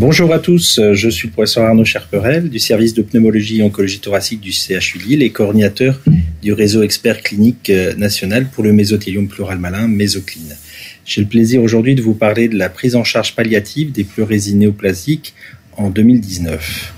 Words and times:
Bonjour 0.00 0.32
à 0.32 0.38
tous, 0.38 0.80
je 0.94 1.10
suis 1.10 1.28
le 1.28 1.34
professeur 1.34 1.64
Arnaud 1.64 1.84
Cherperel 1.84 2.48
du 2.48 2.58
service 2.58 2.94
de 2.94 3.02
pneumologie 3.02 3.58
et 3.58 3.62
oncologie 3.62 4.00
thoracique 4.00 4.40
du 4.40 4.50
CHU 4.50 4.96
Lille 4.96 5.22
et 5.22 5.28
coordinateur 5.28 6.00
du 6.40 6.54
réseau 6.54 6.82
expert 6.82 7.20
clinique 7.20 7.70
national 7.98 8.48
pour 8.48 8.64
le 8.64 8.72
mésothélium 8.72 9.28
pleural 9.28 9.58
malin, 9.58 9.88
Mésocline. 9.88 10.56
J'ai 11.04 11.20
le 11.20 11.26
plaisir 11.26 11.62
aujourd'hui 11.62 11.94
de 11.96 12.00
vous 12.00 12.14
parler 12.14 12.48
de 12.48 12.56
la 12.56 12.70
prise 12.70 12.96
en 12.96 13.04
charge 13.04 13.36
palliative 13.36 13.92
des 13.92 14.04
pleurésies 14.04 14.54
néoplasiques 14.54 15.34
en 15.76 15.90
2019. 15.90 16.94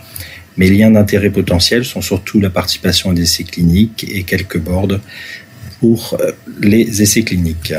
Mes 0.57 0.71
liens 0.71 0.93
d'intérêt 0.93 1.31
potentiels 1.31 1.85
sont 1.85 2.03
surtout 2.03 2.39
la 2.39 2.51
participation 2.51 3.11
à 3.11 3.15
des 3.15 3.23
essais 3.23 3.43
cliniques 3.43 4.07
et 4.09 4.23
quelques 4.23 4.59
boards 4.59 5.01
pour 5.83 6.17
euh, 6.21 6.31
les 6.61 7.03
essais 7.03 7.25
cliniques. 7.25 7.75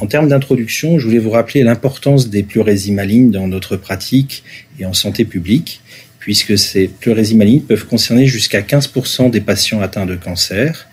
En 0.00 0.06
termes 0.06 0.28
d'introduction, 0.28 0.98
je 0.98 1.06
voulais 1.06 1.18
vous 1.18 1.30
rappeler 1.30 1.62
l'importance 1.62 2.28
des 2.28 2.42
pleurésies 2.42 2.92
malignes 2.92 3.30
dans 3.30 3.48
notre 3.48 3.78
pratique 3.78 4.44
et 4.78 4.84
en 4.84 4.92
santé 4.92 5.24
publique, 5.24 5.80
puisque 6.18 6.58
ces 6.58 6.88
pleurésies 6.88 7.36
malignes 7.36 7.62
peuvent 7.62 7.86
concerner 7.86 8.26
jusqu'à 8.26 8.60
15% 8.60 9.30
des 9.30 9.40
patients 9.40 9.80
atteints 9.80 10.04
de 10.04 10.14
cancer. 10.14 10.86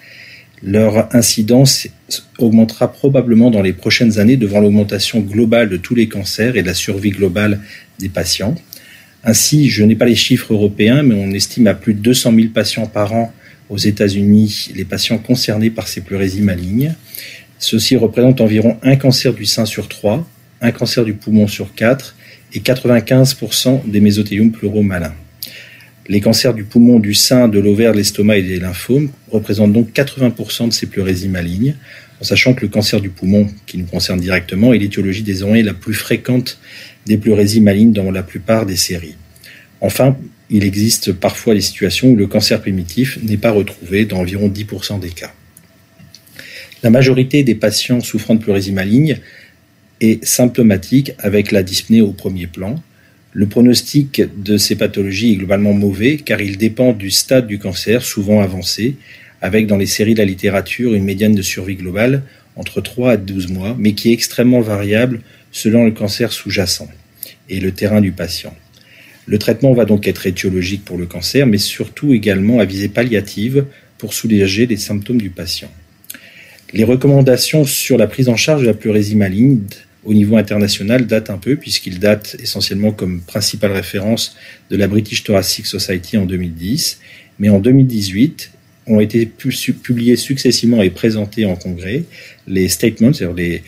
Leur 0.64 1.14
incidence 1.14 1.90
augmentera 2.38 2.90
probablement 2.94 3.52
dans 3.52 3.62
les 3.62 3.74
prochaines 3.74 4.18
années 4.18 4.38
devant 4.38 4.62
l'augmentation 4.62 5.20
globale 5.20 5.68
de 5.68 5.76
tous 5.76 5.96
les 5.96 6.08
cancers 6.08 6.56
et 6.56 6.62
de 6.62 6.68
la 6.68 6.74
survie 6.74 7.10
globale 7.10 7.60
des 8.00 8.08
patients. 8.08 8.56
Ainsi, 9.26 9.70
je 9.70 9.84
n'ai 9.84 9.96
pas 9.96 10.06
les 10.06 10.16
chiffres 10.16 10.54
européens, 10.54 11.04
mais 11.04 11.16
on 11.16 11.32
estime 11.32 11.68
à 11.68 11.74
plus 11.74 11.96
de 11.96 12.00
200 12.00 12.34
000 12.34 12.48
patients 12.54 12.86
par 12.86 13.14
an 13.14 13.34
aux 13.72 13.78
États-Unis 13.78 14.70
les 14.76 14.86
patients 14.86 15.18
concernés 15.18 15.70
par 15.70 15.88
ces 15.88 16.02
pleurésies 16.02 16.42
malignes. 16.42 16.94
Ceci 17.58 17.96
représente 17.96 18.42
environ 18.42 18.78
un 18.84 18.98
cancer 18.98 19.34
du 19.34 19.46
sein 19.46 19.66
sur 19.66 19.88
trois, 19.88 20.28
un 20.62 20.72
cancer 20.72 21.06
du 21.06 21.14
poumon 21.14 21.48
sur 21.48 21.74
quatre 21.74 22.16
et 22.54 22.60
95% 22.60 23.90
des 23.90 24.02
mésothéliums 24.02 24.52
pleuraux 24.52 24.84
malins. 24.84 25.16
Les 26.10 26.20
cancers 26.20 26.54
du 26.54 26.66
poumon, 26.66 27.00
du 27.00 27.14
sein, 27.14 27.48
de 27.48 27.60
l'ovaire, 27.60 27.94
de 27.94 27.98
l'estomac 27.98 28.38
et 28.38 28.44
des 28.44 28.60
lymphomes 28.60 29.10
représentent 29.32 29.72
donc 29.72 29.92
80% 29.94 30.68
de 30.68 30.74
ces 30.74 30.88
pleurésies 30.88 31.30
malignes, 31.30 31.76
en 32.20 32.26
sachant 32.26 32.54
que 32.54 32.62
le 32.62 32.68
cancer 32.68 33.00
du 33.00 33.10
poumon, 33.10 33.48
qui 33.66 33.78
nous 33.78 33.86
concerne 33.86 34.20
directement, 34.20 34.74
est 34.74 34.80
l'étiologie 34.80 35.24
désormais 35.24 35.64
la 35.64 35.74
plus 35.74 35.94
fréquente 35.94 36.60
des 37.06 37.18
pleurésies 37.18 37.62
malignes 37.62 37.94
dans 37.94 38.12
la 38.12 38.24
plupart 38.24 38.66
des 38.66 38.76
séries. 38.76 39.16
Enfin, 39.80 40.18
il 40.52 40.66
existe 40.66 41.14
parfois 41.14 41.54
des 41.54 41.62
situations 41.62 42.10
où 42.10 42.16
le 42.18 42.28
cancer 42.28 42.60
primitif 42.60 43.18
n'est 43.24 43.38
pas 43.38 43.52
retrouvé 43.52 44.06
dans 44.06 44.18
environ 44.18 44.50
10% 44.50 45.00
des 45.00 45.10
cas. 45.10 45.34
La 46.84 46.90
majorité 46.90 47.44
des 47.44 47.56
patients 47.56 48.02
souffrant 48.02 48.36
de 48.36 48.42
pleurésie 48.42 48.74
maligne 48.74 49.20
est 50.02 50.24
symptomatique 50.26 51.14
avec 51.20 51.52
la 51.52 51.64
dyspnée 51.64 52.02
au 52.02 52.12
premier 52.12 52.48
plan. 52.48 52.82
Le 53.32 53.48
pronostic 53.48 54.22
de 54.44 54.58
ces 54.58 54.76
pathologies 54.76 55.34
est 55.34 55.38
globalement 55.38 55.74
mauvais 55.74 56.18
car 56.18 56.42
il 56.42 56.58
dépend 56.58 56.92
du 56.92 57.12
stade 57.12 57.48
du 57.48 57.58
cancer, 57.58 58.04
souvent 58.04 58.42
avancé, 58.42 58.96
avec 59.42 59.68
dans 59.68 59.78
les 59.78 59.86
séries 59.86 60.16
de 60.16 60.20
la 60.20 60.26
littérature 60.26 60.94
une 60.94 61.06
médiane 61.06 61.34
de 61.34 61.42
survie 61.42 61.76
globale 61.76 62.24
entre 62.58 62.82
3 62.82 63.12
à 63.12 63.18
12 63.18 63.48
mois, 63.48 63.76
mais 63.80 63.94
qui 63.94 64.10
est 64.10 64.14
extrêmement 64.14 64.60
variable 64.60 65.22
selon 65.54 65.86
le 65.86 65.92
cancer 65.92 66.34
sous-jacent 66.34 66.90
et 67.48 67.62
le 67.62 67.72
terrain 67.72 68.02
du 68.02 68.12
patient. 68.12 68.54
Le 69.32 69.40
traitement 69.40 69.72
va 69.72 69.86
donc 69.86 70.10
être 70.10 70.28
étiologique 70.28 70.84
pour 70.84 70.98
le 70.98 71.06
cancer, 71.06 71.48
mais 71.48 71.58
surtout 71.58 72.12
également 72.12 72.60
à 72.60 72.66
visée 72.66 72.90
palliative 72.90 73.64
pour 73.98 74.14
soulager 74.14 74.68
les 74.68 74.76
symptômes 74.76 75.22
du 75.22 75.30
patient. 75.30 75.72
Les 76.74 76.84
recommandations 76.84 77.64
sur 77.64 77.98
la 77.98 78.08
prise 78.08 78.28
en 78.28 78.36
charge 78.36 78.64
de 78.64 78.68
la 78.68 78.74
pleurésie 78.74 79.16
maligne 79.16 79.60
au 80.04 80.14
niveau 80.14 80.36
international 80.36 81.08
datent 81.08 81.30
un 81.30 81.38
peu, 81.38 81.56
puisqu'ils 81.56 81.98
datent 81.98 82.36
essentiellement 82.42 82.92
comme 82.92 83.22
principale 83.22 83.72
référence 83.72 84.36
de 84.70 84.76
la 84.76 84.90
British 84.90 85.24
Thoracic 85.24 85.66
Society 85.66 86.18
en 86.18 86.26
2010, 86.26 87.00
mais 87.40 87.48
en 87.48 87.60
2018 87.60 88.52
ont 88.88 89.00
été 89.00 89.26
publiés 89.26 90.18
successivement 90.18 90.82
et 90.82 90.90
présentés 90.90 91.46
en 91.46 91.56
congrès 91.56 92.04
les 92.50 92.68
statements, 92.68 93.14
c'est-à-dire 93.14 93.38
les, 93.38 93.64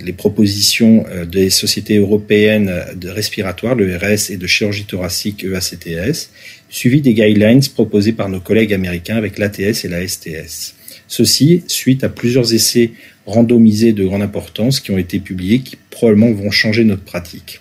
les 0.00 0.12
propositions 0.12 1.04
euh, 1.08 1.24
des 1.24 1.50
sociétés 1.50 1.98
européennes 1.98 2.72
de 2.96 3.08
respiratoire, 3.08 3.74
l'ERS, 3.74 4.30
et 4.30 4.36
de 4.36 4.46
chirurgie 4.46 4.84
thoracique, 4.84 5.44
EACTS, 5.44 6.30
suivi 6.68 7.00
des 7.00 7.14
guidelines 7.14 7.62
proposés 7.74 8.12
par 8.12 8.28
nos 8.28 8.40
collègues 8.40 8.72
américains 8.72 9.16
avec 9.16 9.38
l'ATS 9.38 9.84
et 9.84 9.88
la 9.88 10.06
STS. 10.06 10.74
Ceci 11.08 11.62
suite 11.66 12.04
à 12.04 12.08
plusieurs 12.08 12.54
essais 12.54 12.92
randomisés 13.26 13.92
de 13.92 14.04
grande 14.04 14.22
importance 14.22 14.80
qui 14.80 14.90
ont 14.90 14.98
été 14.98 15.20
publiés, 15.20 15.60
qui 15.60 15.76
probablement 15.90 16.32
vont 16.32 16.50
changer 16.50 16.84
notre 16.84 17.04
pratique. 17.04 17.60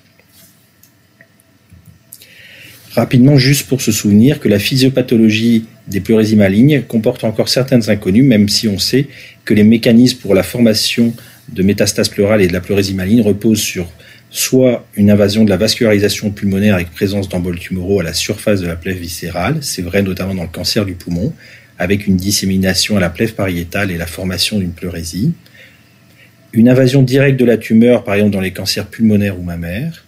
Rapidement, 2.94 3.38
juste 3.38 3.68
pour 3.68 3.82
se 3.82 3.92
souvenir 3.92 4.40
que 4.40 4.50
la 4.50 4.60
physiopathologie 4.60 5.66
des 5.88 6.02
pleurésies 6.02 6.36
malignes 6.36 6.82
comporte 6.82 7.24
encore 7.24 7.48
certaines 7.48 7.90
inconnues, 7.90 8.24
même 8.24 8.50
si 8.50 8.68
on 8.68 8.80
sait 8.80 9.08
que 9.46 9.54
les 9.54 9.64
mécanismes 9.64 10.20
pour 10.20 10.36
la 10.36 10.44
formation 10.44 11.14
de 11.50 11.64
métastases 11.64 12.10
pleurales 12.10 12.42
et 12.42 12.48
de 12.48 12.54
la 12.54 12.62
pleurésie 12.62 12.94
maligne 12.94 13.22
repose 13.22 13.60
sur 13.60 13.90
soit 14.30 14.86
une 14.96 15.12
invasion 15.12 15.44
de 15.44 15.50
la 15.50 15.58
vascularisation 15.58 16.32
pulmonaire 16.32 16.76
avec 16.76 16.92
présence 16.92 17.28
d'emboles 17.28 17.60
tumoraux 17.60 18.00
à 18.00 18.04
la 18.04 18.14
surface 18.14 18.62
de 18.62 18.68
la 18.68 18.78
plèvre 18.78 19.00
viscérale, 19.00 19.58
c'est 19.62 19.82
vrai 19.82 20.02
notamment 20.02 20.34
dans 20.34 20.44
le 20.44 20.50
cancer 20.50 20.86
du 20.86 20.94
poumon, 20.94 21.34
avec 21.78 22.08
une 22.08 22.16
dissémination 22.16 22.96
à 22.96 23.00
la 23.00 23.10
plèvre 23.10 23.36
pariétale 23.36 23.92
et 23.92 23.98
la 23.98 24.08
formation 24.08 24.60
d'une 24.60 24.72
pleurésie, 24.72 25.34
une 26.54 26.70
invasion 26.70 27.02
directe 27.02 27.40
de 27.40 27.46
la 27.46 27.58
tumeur, 27.58 28.04
par 28.04 28.16
exemple 28.16 28.32
dans 28.34 28.42
les 28.42 28.54
cancers 28.54 28.88
pulmonaires 28.88 29.38
ou 29.38 29.44
mammaires, 29.44 30.06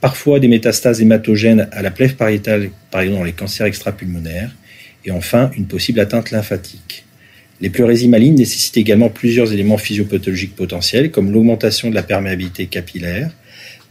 parfois 0.00 0.38
des 0.38 0.48
métastases 0.48 1.00
hématogènes 1.00 1.68
à 1.72 1.82
la 1.82 1.90
plèvre 1.90 2.16
pariétale, 2.16 2.70
par 2.90 3.00
exemple 3.00 3.18
dans 3.18 3.24
les 3.24 3.32
cancers 3.32 3.66
extrapulmonaires, 3.66 4.54
et 5.04 5.10
enfin 5.10 5.50
une 5.56 5.66
possible 5.66 5.98
atteinte 5.98 6.30
lymphatique. 6.30 7.04
Les 7.62 7.70
pleurésies 7.70 8.08
malignes 8.08 8.34
nécessitent 8.34 8.76
également 8.76 9.08
plusieurs 9.08 9.52
éléments 9.52 9.78
physiopathologiques 9.78 10.56
potentiels, 10.56 11.12
comme 11.12 11.30
l'augmentation 11.30 11.90
de 11.90 11.94
la 11.94 12.02
perméabilité 12.02 12.66
capillaire, 12.66 13.30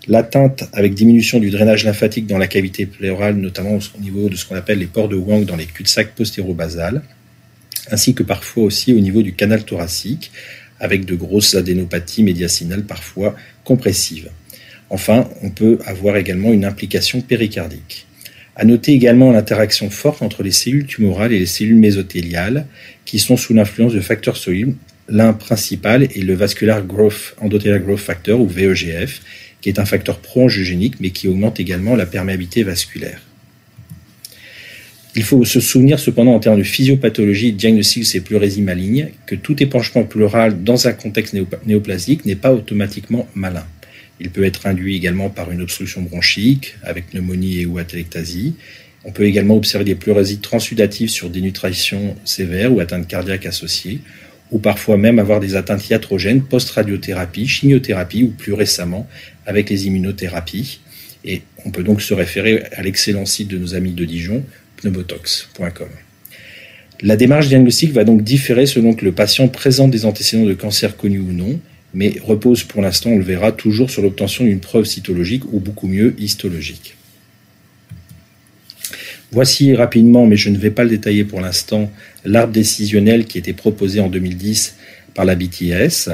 l'atteinte 0.10 0.66
avec 0.74 0.94
diminution 0.94 1.40
du 1.40 1.52
drainage 1.52 1.86
lymphatique 1.86 2.28
dans 2.28 2.38
la 2.38 2.48
cavité 2.48 2.86
pleurale, 2.86 3.38
notamment 3.38 3.78
au 3.78 4.02
niveau 4.02 4.28
de 4.28 4.36
ce 4.36 4.46
qu'on 4.46 4.56
appelle 4.56 4.80
les 4.80 4.88
pores 4.88 5.08
de 5.08 5.16
Wang 5.16 5.46
dans 5.46 5.56
les 5.56 5.68
cul-de-sac 5.68 6.14
postéro-basales, 6.16 7.02
ainsi 7.90 8.14
que 8.14 8.24
parfois 8.24 8.66
aussi 8.66 8.92
au 8.92 9.00
niveau 9.00 9.22
du 9.22 9.36
canal 9.36 9.64
thoracique, 9.64 10.34
avec 10.82 11.06
de 11.06 11.16
grosses 11.16 11.56
adénopathies 11.56 12.24
médiacinales 12.24 12.84
parfois 12.84 13.38
compressives. 13.64 14.32
Enfin, 14.90 15.30
on 15.44 15.50
peut 15.50 15.80
avoir 15.86 16.18
également 16.18 16.52
une 16.52 16.66
implication 16.66 17.22
péricardique. 17.22 18.06
À 18.56 18.66
noter 18.66 18.92
également 18.94 19.32
l'interaction 19.32 19.90
forte 19.90 20.22
entre 20.22 20.44
les 20.44 20.52
cellules 20.52 20.86
tumorales 20.86 21.32
et 21.32 21.40
les 21.40 21.46
cellules 21.46 21.78
mésothéliales, 21.78 22.68
qui 23.06 23.20
sont 23.20 23.38
sous 23.38 23.54
l'influence 23.54 23.94
de 23.94 24.02
facteurs 24.02 24.38
solubles. 24.38 24.76
L'un 25.08 25.34
principal 25.34 26.04
est 26.04 26.24
le 26.24 26.34
vascular 26.34 26.86
growth, 26.86 27.36
endothelial 27.40 27.82
growth 27.82 28.00
factor 28.00 28.40
ou 28.40 28.48
VEGF, 28.48 29.22
qui 29.62 29.70
est 29.70 29.80
un 29.80 29.86
facteur 29.86 30.20
pro-angiogénique 30.20 30.96
mais 31.00 31.12
qui 31.12 31.28
augmente 31.28 31.60
également 31.60 31.96
la 31.96 32.06
perméabilité 32.06 32.64
vasculaire. 32.64 33.22
Il 35.16 35.24
faut 35.24 35.44
se 35.44 35.60
souvenir 35.60 36.00
cependant 36.00 36.34
en 36.34 36.40
termes 36.40 36.60
de 36.60 36.64
physiopathologie 36.64 37.50
et 37.50 37.52
de 37.52 37.58
diagnostic 37.58 38.04
de 38.04 38.08
ces 38.08 38.22
pleurésies 38.22 38.62
malignes 38.62 39.10
que 39.26 39.36
tout 39.36 39.62
épanchement 39.62 40.04
pleural 40.04 40.64
dans 40.64 40.88
un 40.88 40.94
contexte 40.94 41.36
néoplasique 41.66 42.26
n'est 42.26 42.36
pas 42.36 42.54
automatiquement 42.54 43.28
malin. 43.36 43.66
Il 44.24 44.30
peut 44.30 44.44
être 44.44 44.68
induit 44.68 44.96
également 44.96 45.32
par 45.32 45.52
une 45.52 45.62
obstruction 45.62 46.04
bronchique 46.04 46.76
avec 46.84 47.10
pneumonie 47.10 47.66
ou 47.66 47.80
atelectasie. 47.80 48.54
On 49.04 49.12
peut 49.12 49.24
également 49.24 49.56
observer 49.56 49.84
des 49.84 49.96
pleurésies 49.96 50.38
transudatives 50.38 51.10
sur 51.10 51.32
dénutrition 51.32 52.16
sévère 52.24 52.72
ou 52.72 52.80
atteintes 52.80 53.08
cardiaques 53.08 53.48
associées, 53.48 54.00
ou 54.52 54.60
parfois 54.60 54.98
même 54.98 55.18
avoir 55.18 55.40
des 55.40 55.56
atteintes 55.56 55.90
iatrogènes 55.90 56.44
post-radiothérapie, 56.44 57.48
chimiothérapie 57.48 58.22
ou 58.22 58.30
plus 58.30 58.54
récemment 58.54 59.08
avec 59.48 59.72
les 59.72 59.88
immunothérapies. 59.88 60.82
Et 61.26 61.42
on 61.66 61.72
peut 61.72 61.84
donc 61.84 62.04
se 62.04 62.14
référer 62.14 62.64
à 62.74 62.84
l'excellent 62.84 63.26
site 63.26 63.48
de 63.48 63.58
nos 63.58 63.74
amis 63.74 63.94
de 63.94 64.06
Dijon, 64.06 64.44
pneumotox.com. 64.78 65.90
La 67.02 67.16
démarche 67.16 67.48
diagnostique 67.48 67.92
va 67.92 68.04
donc 68.04 68.22
différer 68.22 68.68
selon 68.68 68.94
que 68.94 69.04
le 69.04 69.14
patient 69.14 69.48
présente 69.48 69.90
des 69.90 70.06
antécédents 70.06 70.46
de 70.46 70.54
cancer 70.54 70.96
connus 70.96 71.20
ou 71.20 71.32
non, 71.32 71.60
mais 71.94 72.16
repose 72.24 72.64
pour 72.64 72.82
l'instant, 72.82 73.12
on 73.12 73.18
le 73.18 73.24
verra, 73.24 73.52
toujours 73.52 73.90
sur 73.90 74.02
l'obtention 74.02 74.46
d'une 74.46 74.60
preuve 74.60 74.86
cytologique 74.86 75.44
ou 75.52 75.60
beaucoup 75.60 75.88
mieux 75.88 76.16
histologique. 76.18 76.96
Voici 79.32 79.74
rapidement, 79.74 80.26
mais 80.26 80.36
je 80.36 80.50
ne 80.50 80.58
vais 80.58 80.72
pas 80.72 80.84
le 80.84 80.90
détailler 80.90 81.24
pour 81.24 81.40
l'instant, 81.40 81.90
l'arbre 82.26 82.52
décisionnel 82.52 83.26
qui 83.26 83.38
été 83.38 83.54
proposé 83.54 84.02
en 84.02 84.10
2010 84.10 84.76
par 85.14 85.24
la 85.24 85.36
BTS. 85.36 86.10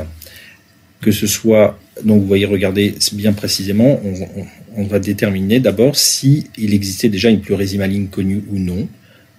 Que 1.01 1.11
ce 1.11 1.25
soit, 1.25 1.79
donc 2.03 2.21
vous 2.21 2.27
voyez, 2.27 2.45
regardez 2.45 2.95
bien 3.13 3.33
précisément, 3.33 3.99
on, 4.75 4.83
va 4.85 4.99
déterminer 4.99 5.59
d'abord 5.59 5.95
s'il 5.95 6.45
existait 6.57 7.09
déjà 7.09 7.29
une 7.29 7.41
pleurésie 7.41 7.79
maligne 7.79 8.07
connue 8.07 8.43
ou 8.51 8.59
non 8.59 8.87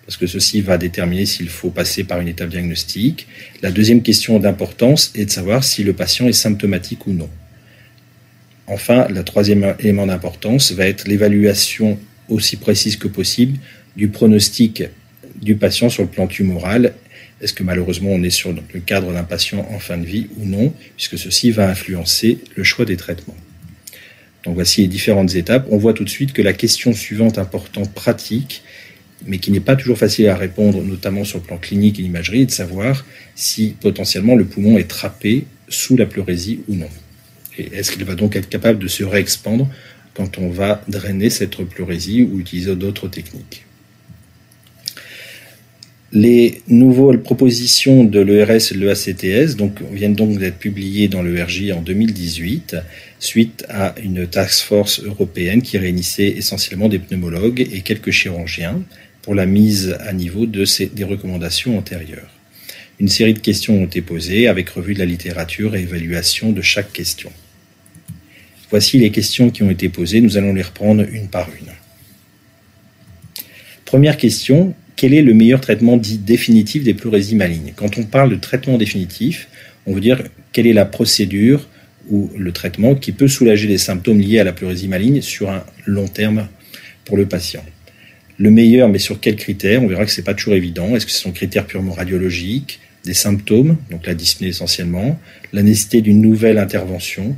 parce 0.09 0.17
que 0.17 0.27
ceci 0.27 0.63
va 0.63 0.79
déterminer 0.79 1.27
s'il 1.27 1.51
faut 1.51 1.69
passer 1.69 2.03
par 2.03 2.19
une 2.19 2.29
étape 2.29 2.49
diagnostique. 2.49 3.27
La 3.61 3.71
deuxième 3.71 4.01
question 4.01 4.39
d'importance 4.39 5.13
est 5.15 5.27
de 5.27 5.31
savoir 5.31 5.63
si 5.63 5.85
le 5.85 5.93
patient 5.93 6.27
est 6.27 6.33
symptomatique 6.33 7.07
ou 7.07 7.13
non. 7.13 7.29
Enfin, 8.67 9.07
le 9.09 9.23
troisième 9.23 9.75
élément 9.79 10.07
d'importance 10.07 10.73
va 10.73 10.87
être 10.87 11.07
l'évaluation 11.07 11.99
aussi 12.31 12.57
précise 12.57 12.97
que 12.97 13.07
possible 13.07 13.59
du 13.97 14.09
pronostic 14.09 14.85
du 15.43 15.57
patient 15.57 15.91
sur 15.91 16.05
le 16.05 16.09
plan 16.09 16.27
tumoral. 16.27 16.95
Est-ce 17.43 17.53
que 17.53 17.63
malheureusement 17.63 18.13
on 18.13 18.23
est 18.23 18.31
sur 18.31 18.55
le 18.55 18.81
cadre 18.81 19.13
d'un 19.13 19.25
patient 19.25 19.69
en 19.71 19.79
fin 19.79 19.99
de 19.99 20.07
vie 20.07 20.29
ou 20.39 20.47
non, 20.47 20.73
puisque 20.97 21.19
ceci 21.19 21.51
va 21.51 21.69
influencer 21.69 22.39
le 22.57 22.65
choix 22.65 22.87
des 22.87 22.97
traitements. 22.97 23.37
Donc 24.45 24.55
voici 24.55 24.81
les 24.81 24.89
différentes 24.89 25.35
étapes. 25.35 25.67
On 25.71 25.77
voit 25.77 25.93
tout 25.93 26.05
de 26.05 26.09
suite 26.09 26.33
que 26.33 26.41
la 26.41 26.55
question 26.55 26.95
suivante 26.95 27.37
importante 27.37 27.93
pratique, 27.93 28.63
mais 29.27 29.39
qui 29.39 29.51
n'est 29.51 29.61
pas 29.61 29.77
toujours 29.77 29.99
facile 29.99 30.29
à 30.29 30.37
répondre, 30.37 30.83
notamment 30.83 31.25
sur 31.25 31.39
le 31.39 31.45
plan 31.45 31.59
clinique 31.59 31.99
et 31.99 32.03
l'imagerie, 32.03 32.47
de 32.47 32.51
savoir 32.51 33.05
si 33.35 33.75
potentiellement 33.81 34.35
le 34.35 34.45
poumon 34.45 34.79
est 34.79 34.89
trappé 34.89 35.45
sous 35.69 35.97
la 35.97 36.07
pleurésie 36.07 36.61
ou 36.69 36.75
non. 36.75 36.89
Et 37.59 37.69
est-ce 37.75 37.93
qu'il 37.93 38.05
va 38.05 38.15
donc 38.15 38.37
être 38.37 38.49
capable 38.49 38.79
de 38.79 38.89
se 38.89 39.05
réexpandre 39.05 39.69
quand 40.15 40.39
on 40.39 40.51
va 40.51 40.83
drainer 40.89 41.31
cette 41.31 41.57
pleurésie 41.65 42.23
ou 42.23 42.39
utiliser 42.39 42.77
d'autres 42.77 43.09
techniques? 43.09 43.65
Les 46.11 46.63
nouvelles 46.69 47.21
propositions 47.21 48.03
de 48.03 48.21
l'ERS 48.21 48.73
et 48.73 48.75
de 48.75 48.81
l'EACTS 48.81 49.57
viennent 49.93 50.15
donc 50.15 50.39
d'être 50.39 50.59
publiées 50.59 51.09
dans 51.09 51.23
l'ERJ 51.23 51.71
en 51.73 51.83
2018 51.83 52.77
suite 53.19 53.67
à 53.69 53.95
une 54.03 54.27
task 54.27 54.65
force 54.65 55.03
européenne 55.03 55.61
qui 55.61 55.77
réunissait 55.77 56.29
essentiellement 56.29 56.89
des 56.89 56.99
pneumologues 56.99 57.61
et 57.61 57.83
quelques 57.83 58.11
chirurgiens 58.11 58.81
la 59.35 59.47
mise 59.47 59.97
à 60.01 60.13
niveau 60.13 60.47
des 60.47 61.05
recommandations 61.05 61.79
antérieures. 61.79 62.31
Une 63.01 63.09
série 63.09 63.35
de 63.35 63.39
questions 63.39 63.83
ont 63.83 63.87
été 63.87 64.03
posées 64.03 64.49
avec 64.49 64.69
revue 64.71 64.95
de 64.95 64.99
la 64.99 65.05
littérature 65.05 65.77
et 65.77 65.83
évaluation 65.83 66.53
de 66.53 66.63
chaque 66.63 66.93
question. 66.93 67.31
Voici 68.71 68.99
les 68.99 69.11
questions 69.11 69.51
qui 69.51 69.63
ont 69.63 69.71
été 69.71 69.89
posées, 69.89 70.21
nous 70.21 70.37
allons 70.37 70.53
les 70.53 70.63
reprendre 70.63 71.05
une 71.11 71.29
par 71.29 71.49
une. 71.49 71.73
Première 73.85 74.17
question, 74.17 74.75
quel 74.97 75.15
est 75.15 75.23
le 75.23 75.33
meilleur 75.33 75.61
traitement 75.61 75.97
dit 75.97 76.19
définitif 76.19 76.83
des 76.83 76.93
pleurésies 76.93 77.37
malignes? 77.37 77.73
Quand 77.77 77.97
on 77.99 78.05
parle 78.05 78.31
de 78.31 78.37
traitement 78.37 78.77
définitif, 78.77 79.49
on 79.87 79.95
veut 79.95 80.01
dire 80.01 80.23
quelle 80.53 80.67
est 80.67 80.73
la 80.73 80.85
procédure 80.85 81.69
ou 82.11 82.31
le 82.37 82.53
traitement 82.53 82.95
qui 82.95 83.13
peut 83.13 83.29
soulager 83.29 83.69
les 83.69 83.79
symptômes 83.79 84.21
liés 84.21 84.41
à 84.41 84.45
la 84.45 84.53
pleurésie 84.53 84.89
maligne 84.89 85.23
sur 85.23 85.51
un 85.51 85.65
long 85.87 86.09
terme 86.09 86.49
pour 87.05 87.17
le 87.17 87.27
patient. 87.27 87.65
Le 88.41 88.53
meilleur, 88.53 88.89
mais 88.89 89.01
sur 89.01 89.19
quels 89.19 89.35
critères? 89.35 89.83
On 89.83 89.89
verra 89.89 90.05
que 90.05 90.13
ce 90.13 90.21
n'est 90.21 90.25
pas 90.25 90.35
toujours 90.35 90.55
évident. 90.55 90.95
Est-ce 90.95 91.07
que 91.07 91.13
ce 91.13 91.21
sont 91.21 91.33
critères 91.33 91.67
purement 91.67 91.93
radiologiques, 91.93 92.79
des 93.05 93.15
symptômes, 93.15 93.77
donc 93.91 94.07
la 94.07 94.15
dyspnée 94.15 94.49
essentiellement, 94.49 95.19
la 95.53 95.65
nécessité 95.65 96.03
d'une 96.03 96.21
nouvelle 96.21 96.59
intervention? 96.59 97.37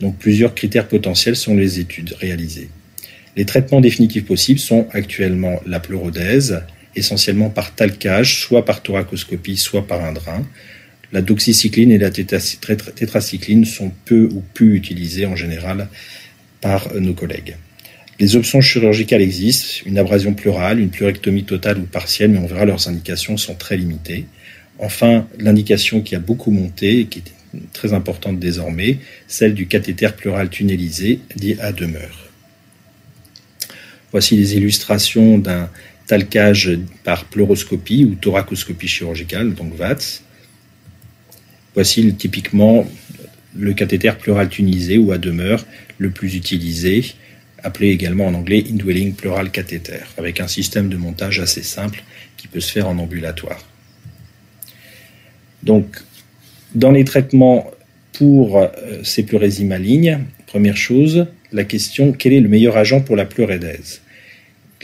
Donc 0.00 0.16
plusieurs 0.16 0.54
critères 0.54 0.88
potentiels 0.88 1.36
sont 1.36 1.54
les 1.54 1.80
études 1.80 2.14
réalisées. 2.18 2.70
Les 3.36 3.44
traitements 3.44 3.82
définitifs 3.82 4.24
possibles 4.24 4.58
sont 4.58 4.88
actuellement 4.92 5.60
la 5.66 5.80
pleurodèse, 5.80 6.62
essentiellement 6.96 7.50
par 7.50 7.74
talcage, 7.74 8.40
soit 8.40 8.64
par 8.64 8.82
thoracoscopie, 8.82 9.58
soit 9.58 9.86
par 9.86 10.02
un 10.02 10.12
drain. 10.12 10.46
La 11.12 11.20
doxycycline 11.20 11.92
et 11.92 11.98
la 11.98 12.10
tétracycline 12.10 13.64
sont 13.66 13.92
peu 14.06 14.28
ou 14.32 14.42
plus 14.54 14.76
utilisées 14.76 15.26
en 15.26 15.36
général 15.36 15.88
par 16.60 16.94
nos 16.94 17.14
collègues. 17.14 17.56
Les 18.20 18.34
options 18.34 18.60
chirurgicales 18.60 19.22
existent, 19.22 19.84
une 19.86 19.96
abrasion 19.96 20.34
pleurale, 20.34 20.80
une 20.80 20.90
pleurectomie 20.90 21.44
totale 21.44 21.78
ou 21.78 21.82
partielle, 21.82 22.32
mais 22.32 22.38
on 22.38 22.46
verra 22.46 22.64
leurs 22.64 22.88
indications 22.88 23.36
sont 23.36 23.54
très 23.54 23.76
limitées. 23.76 24.26
Enfin, 24.80 25.28
l'indication 25.38 26.00
qui 26.00 26.16
a 26.16 26.18
beaucoup 26.18 26.50
monté 26.50 27.00
et 27.00 27.06
qui 27.06 27.20
est 27.20 27.58
très 27.72 27.92
importante 27.92 28.40
désormais, 28.40 28.98
celle 29.28 29.54
du 29.54 29.66
cathéter 29.66 30.08
pleural 30.16 30.50
tunnelisé 30.50 31.20
dit 31.36 31.56
à 31.60 31.72
demeure. 31.72 32.28
Voici 34.10 34.36
les 34.36 34.56
illustrations 34.56 35.38
d'un 35.38 35.70
talcage 36.06 36.76
par 37.04 37.24
pleuroscopie 37.26 38.04
ou 38.04 38.14
thoracoscopie 38.16 38.88
chirurgicale, 38.88 39.54
donc 39.54 39.74
VATS. 39.74 40.22
Voici 41.74 42.12
typiquement 42.14 42.88
le 43.56 43.74
cathéter 43.74 44.12
pleural 44.18 44.48
tunisé 44.48 44.98
ou 44.98 45.12
à 45.12 45.18
demeure 45.18 45.64
le 45.98 46.10
plus 46.10 46.34
utilisé, 46.34 47.04
appelé 47.62 47.88
également 47.88 48.26
en 48.26 48.34
anglais 48.34 48.64
indwelling 48.70 49.14
pleural 49.14 49.50
cathéter, 49.50 50.00
avec 50.16 50.40
un 50.40 50.48
système 50.48 50.88
de 50.88 50.96
montage 50.96 51.40
assez 51.40 51.62
simple 51.62 52.02
qui 52.36 52.48
peut 52.48 52.60
se 52.60 52.72
faire 52.72 52.88
en 52.88 52.98
ambulatoire. 52.98 53.64
Donc, 55.62 55.98
dans 56.74 56.92
les 56.92 57.04
traitements 57.04 57.70
pour 58.12 58.58
euh, 58.58 58.68
ces 59.02 59.24
pleurésies 59.24 59.64
malignes, 59.64 60.20
première 60.46 60.76
chose, 60.76 61.26
la 61.52 61.64
question 61.64 62.12
quel 62.12 62.32
est 62.32 62.40
le 62.40 62.48
meilleur 62.48 62.76
agent 62.76 63.00
pour 63.00 63.16
la 63.16 63.24
pleurédèse? 63.24 64.02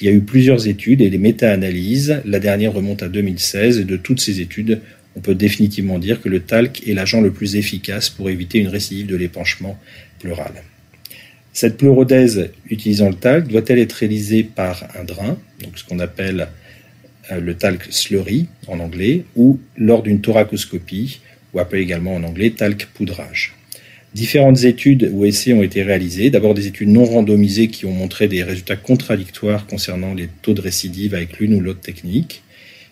Il 0.01 0.07
y 0.07 0.09
a 0.09 0.13
eu 0.13 0.23
plusieurs 0.23 0.67
études 0.67 1.01
et 1.01 1.11
des 1.11 1.19
méta-analyses. 1.19 2.21
La 2.25 2.41
dernière 2.41 2.73
remonte 2.73 3.03
à 3.05 3.09
2016 3.09 3.79
et 3.79 3.85
de 3.85 3.97
toutes 3.97 4.21
ces 4.21 4.41
études, 4.41 4.81
on 5.17 5.21
peut 5.21 5.37
définitivement 5.37 6.01
dire 6.01 6.21
que 6.21 6.29
le 6.29 6.41
talc 6.41 6.83
est 6.87 6.95
l'agent 6.95 7.21
le 7.21 7.31
plus 7.31 7.55
efficace 7.55 8.11
pour 8.11 8.29
éviter 8.29 8.59
une 8.59 8.69
récidive 8.69 9.07
de 9.07 9.17
l'épanchement 9.17 9.79
pleural. 10.19 10.53
Cette 11.55 11.77
pleurodèse 11.77 12.51
utilisant 12.69 13.09
le 13.09 13.15
talc 13.15 13.47
doit-elle 13.47 13.79
être 13.79 13.93
réalisée 13.93 14.43
par 14.43 14.89
un 14.99 15.05
drain, 15.05 15.39
donc 15.63 15.79
ce 15.79 15.85
qu'on 15.85 16.01
appelle 16.01 16.49
euh, 17.31 17.39
le 17.39 17.55
talc 17.55 17.87
slurry 17.91 18.49
en 18.67 18.81
anglais, 18.81 19.25
ou 19.37 19.61
lors 19.77 20.03
d'une 20.03 20.21
thoracoscopie, 20.21 21.21
ou 21.55 21.61
appelé 21.61 21.83
également 21.83 22.17
en 22.17 22.25
anglais 22.25 22.51
talc 22.51 22.89
poudrage? 22.93 23.55
Différentes 24.15 24.65
études 24.65 25.09
ou 25.13 25.25
essais 25.25 25.53
ont 25.53 25.63
été 25.63 25.85
réalisés. 25.85 26.31
D'abord 26.31 26.55
des 26.55 26.67
études 26.67 26.89
non 26.89 27.05
randomisées 27.05 27.69
qui 27.69 27.87
ont 27.87 27.93
montré 27.93 28.27
des 28.27 28.43
résultats 28.43 28.77
contradictoires 28.77 29.67
concernant 29.69 30.13
les 30.13 30.29
taux 30.43 30.55
de 30.55 30.61
récidive 30.61 31.15
avec 31.15 31.39
l'une 31.39 31.55
ou 31.55 31.61
l'autre 31.61 31.81
technique. 31.81 32.43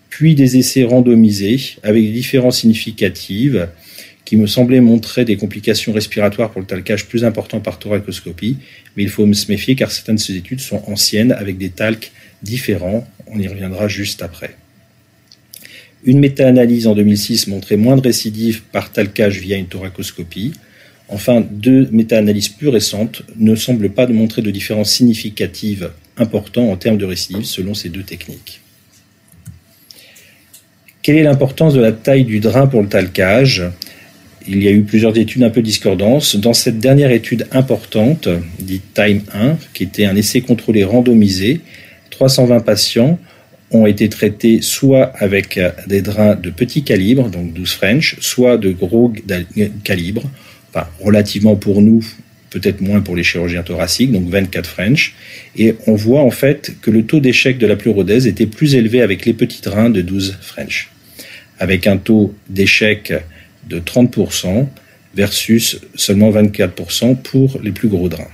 Puis 0.08 0.37
des 0.37 0.56
essais 0.56 0.85
randomisés 0.85 1.61
avec 1.82 2.05
des 2.05 2.12
différences 2.12 2.61
significatives 2.61 3.69
qui 4.32 4.38
me 4.38 4.46
semblaient 4.46 4.81
montrer 4.81 5.26
des 5.26 5.37
complications 5.37 5.93
respiratoires 5.93 6.52
pour 6.52 6.62
le 6.62 6.67
talcage 6.67 7.05
plus 7.05 7.23
important 7.23 7.61
par 7.61 7.79
thoracoscopie. 7.79 8.56
Mais 8.96 9.02
il 9.02 9.11
faut 9.11 9.31
se 9.34 9.50
méfier 9.50 9.75
car 9.75 9.93
certaines 9.93 10.14
de 10.14 10.20
ces 10.23 10.37
études 10.37 10.61
sont 10.61 10.82
anciennes 10.87 11.32
avec 11.32 11.58
des 11.58 11.69
talcs 11.69 12.12
différents. 12.43 13.06
On 13.26 13.38
y 13.38 13.46
reviendra 13.46 13.88
juste 13.88 14.23
après. 14.23 14.56
Une 16.05 16.19
méta-analyse 16.19 16.87
en 16.87 16.94
2006 16.94 17.49
montrait 17.49 17.76
moins 17.76 17.94
de 17.96 18.00
récidives 18.00 18.62
par 18.73 18.91
talcage 18.91 19.39
via 19.39 19.58
une 19.58 19.67
thoracoscopie. 19.67 20.55
Enfin, 21.08 21.43
deux 21.43 21.91
méta-analyses 21.93 22.48
plus 22.48 22.69
récentes 22.69 23.24
ne 23.36 23.55
semblent 23.55 23.91
pas 23.91 24.06
montrer 24.06 24.41
de 24.41 24.51
différences 24.51 24.94
significatives 24.94 25.91
importantes 26.17 26.72
en 26.72 26.77
termes 26.79 26.96
de 26.96 27.05
récidive 27.05 27.44
selon 27.44 27.74
ces 27.74 27.91
deux 27.91 28.03
techniques. 28.03 28.62
Quelle 31.03 31.17
est 31.17 31.22
l'importance 31.22 31.74
de 31.74 31.81
la 31.82 31.93
taille 31.93 32.24
du 32.24 32.41
drain 32.41 32.67
pour 32.67 32.81
le 32.81 32.89
talcage? 32.89 33.62
Il 34.49 34.63
y 34.63 34.69
a 34.69 34.70
eu 34.70 34.82
plusieurs 34.82 35.17
études 35.17 35.43
un 35.43 35.51
peu 35.51 35.63
discordantes. 35.63 36.37
Dans 36.37 36.53
cette 36.53 36.79
dernière 36.79 37.11
étude 37.11 37.46
importante, 37.53 38.29
dite 38.58 38.82
Time 38.94 39.22
1, 39.32 39.56
qui 39.75 39.84
était 39.84 40.05
un 40.05 40.17
essai 40.17 40.41
contrôlé 40.41 40.84
randomisé, 40.84 41.61
320 42.11 42.61
patients 42.61 43.19
ont 43.70 43.87
été 43.87 44.08
traités 44.08 44.61
soit 44.61 45.13
avec 45.17 45.58
des 45.87 46.03
drains 46.03 46.34
de 46.34 46.51
petit 46.51 46.82
calibre, 46.82 47.31
donc 47.31 47.53
12 47.53 47.72
French, 47.72 48.17
soit 48.20 48.58
de 48.58 48.70
gros 48.70 49.13
calibre, 49.84 50.22
relativement 51.01 51.56
pour 51.56 51.81
nous, 51.81 52.05
peut-être 52.51 52.81
moins 52.81 53.01
pour 53.01 53.17
les 53.17 53.22
chirurgiens 53.22 53.63
thoraciques, 53.63 54.13
donc 54.13 54.29
24 54.29 54.69
French. 54.69 55.15
Et 55.56 55.75
on 55.87 55.94
voit 55.94 56.22
en 56.22 56.31
fait 56.31 56.75
que 56.82 56.91
le 56.91 57.05
taux 57.05 57.20
d'échec 57.20 57.58
de 57.58 57.67
la 57.67 57.77
pleurodèse 57.77 58.27
était 58.27 58.46
plus 58.46 58.75
élevé 58.75 59.01
avec 59.01 59.25
les 59.25 59.32
petits 59.32 59.63
drains 59.63 59.91
de 59.91 60.03
12 60.03 60.39
French, 60.41 60.91
avec 61.58 61.87
un 61.87 61.96
taux 61.96 62.34
d'échec 62.51 63.13
de 63.69 63.78
30% 63.78 64.66
versus 65.14 65.81
seulement 65.94 66.31
24% 66.31 67.16
pour 67.16 67.60
les 67.62 67.72
plus 67.72 67.88
gros 67.88 68.08
drains. 68.08 68.31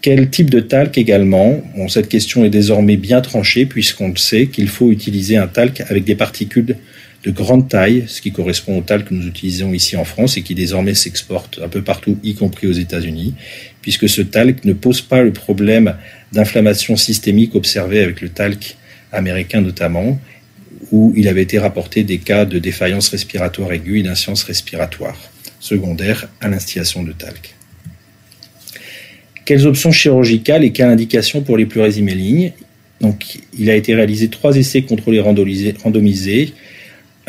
Quel 0.00 0.30
type 0.30 0.50
de 0.50 0.60
talc 0.60 0.98
également? 0.98 1.62
Cette 1.88 2.08
question 2.08 2.44
est 2.44 2.50
désormais 2.50 2.96
bien 2.96 3.20
tranchée 3.20 3.66
puisqu'on 3.66 4.14
sait 4.16 4.48
qu'il 4.48 4.68
faut 4.68 4.90
utiliser 4.90 5.36
un 5.36 5.46
talc 5.46 5.80
avec 5.88 6.04
des 6.04 6.16
particules 6.16 6.76
de 7.24 7.30
grande 7.30 7.68
taille, 7.68 8.04
ce 8.08 8.20
qui 8.20 8.32
correspond 8.32 8.78
au 8.78 8.80
talc 8.80 9.08
que 9.08 9.14
nous 9.14 9.28
utilisons 9.28 9.72
ici 9.72 9.96
en 9.96 10.04
France 10.04 10.36
et 10.36 10.42
qui 10.42 10.56
désormais 10.56 10.94
s'exporte 10.94 11.60
un 11.62 11.68
peu 11.68 11.82
partout, 11.82 12.18
y 12.24 12.34
compris 12.34 12.66
aux 12.66 12.72
États-Unis, 12.72 13.34
puisque 13.80 14.08
ce 14.08 14.22
talc 14.22 14.64
ne 14.64 14.72
pose 14.72 15.02
pas 15.02 15.22
le 15.22 15.32
problème 15.32 15.94
d'inflammation 16.32 16.96
systémique 16.96 17.54
observé 17.54 18.00
avec 18.00 18.20
le 18.22 18.28
talc 18.28 18.76
américain 19.12 19.60
notamment, 19.60 20.18
où 20.92 21.12
il 21.16 21.26
avait 21.26 21.42
été 21.42 21.58
rapporté 21.58 22.04
des 22.04 22.18
cas 22.18 22.44
de 22.44 22.58
défaillance 22.58 23.08
respiratoire 23.08 23.72
aiguë 23.72 24.00
et 24.00 24.02
d'inscience 24.04 24.44
respiratoire 24.44 25.18
secondaire 25.58 26.28
à 26.40 26.48
l'instillation 26.48 27.02
de 27.02 27.12
talc. 27.12 27.54
Quelles 29.44 29.66
options 29.66 29.90
chirurgicales 29.90 30.64
et 30.64 30.70
quelles 30.70 30.90
indications 30.90 31.40
pour 31.40 31.56
les 31.56 31.66
pleurésies 31.66 32.02
malignes 32.02 32.52
il 33.58 33.70
a 33.70 33.74
été 33.74 33.94
réalisé 33.94 34.28
trois 34.28 34.56
essais 34.56 34.82
contrôlés 34.82 35.20
randomisés 35.20 36.54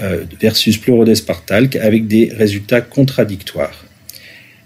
euh, 0.02 0.24
versus 0.40 0.78
pleurodèse 0.78 1.22
par 1.22 1.46
talc 1.46 1.76
avec 1.76 2.08
des 2.08 2.32
résultats 2.32 2.82
contradictoires. 2.82 3.86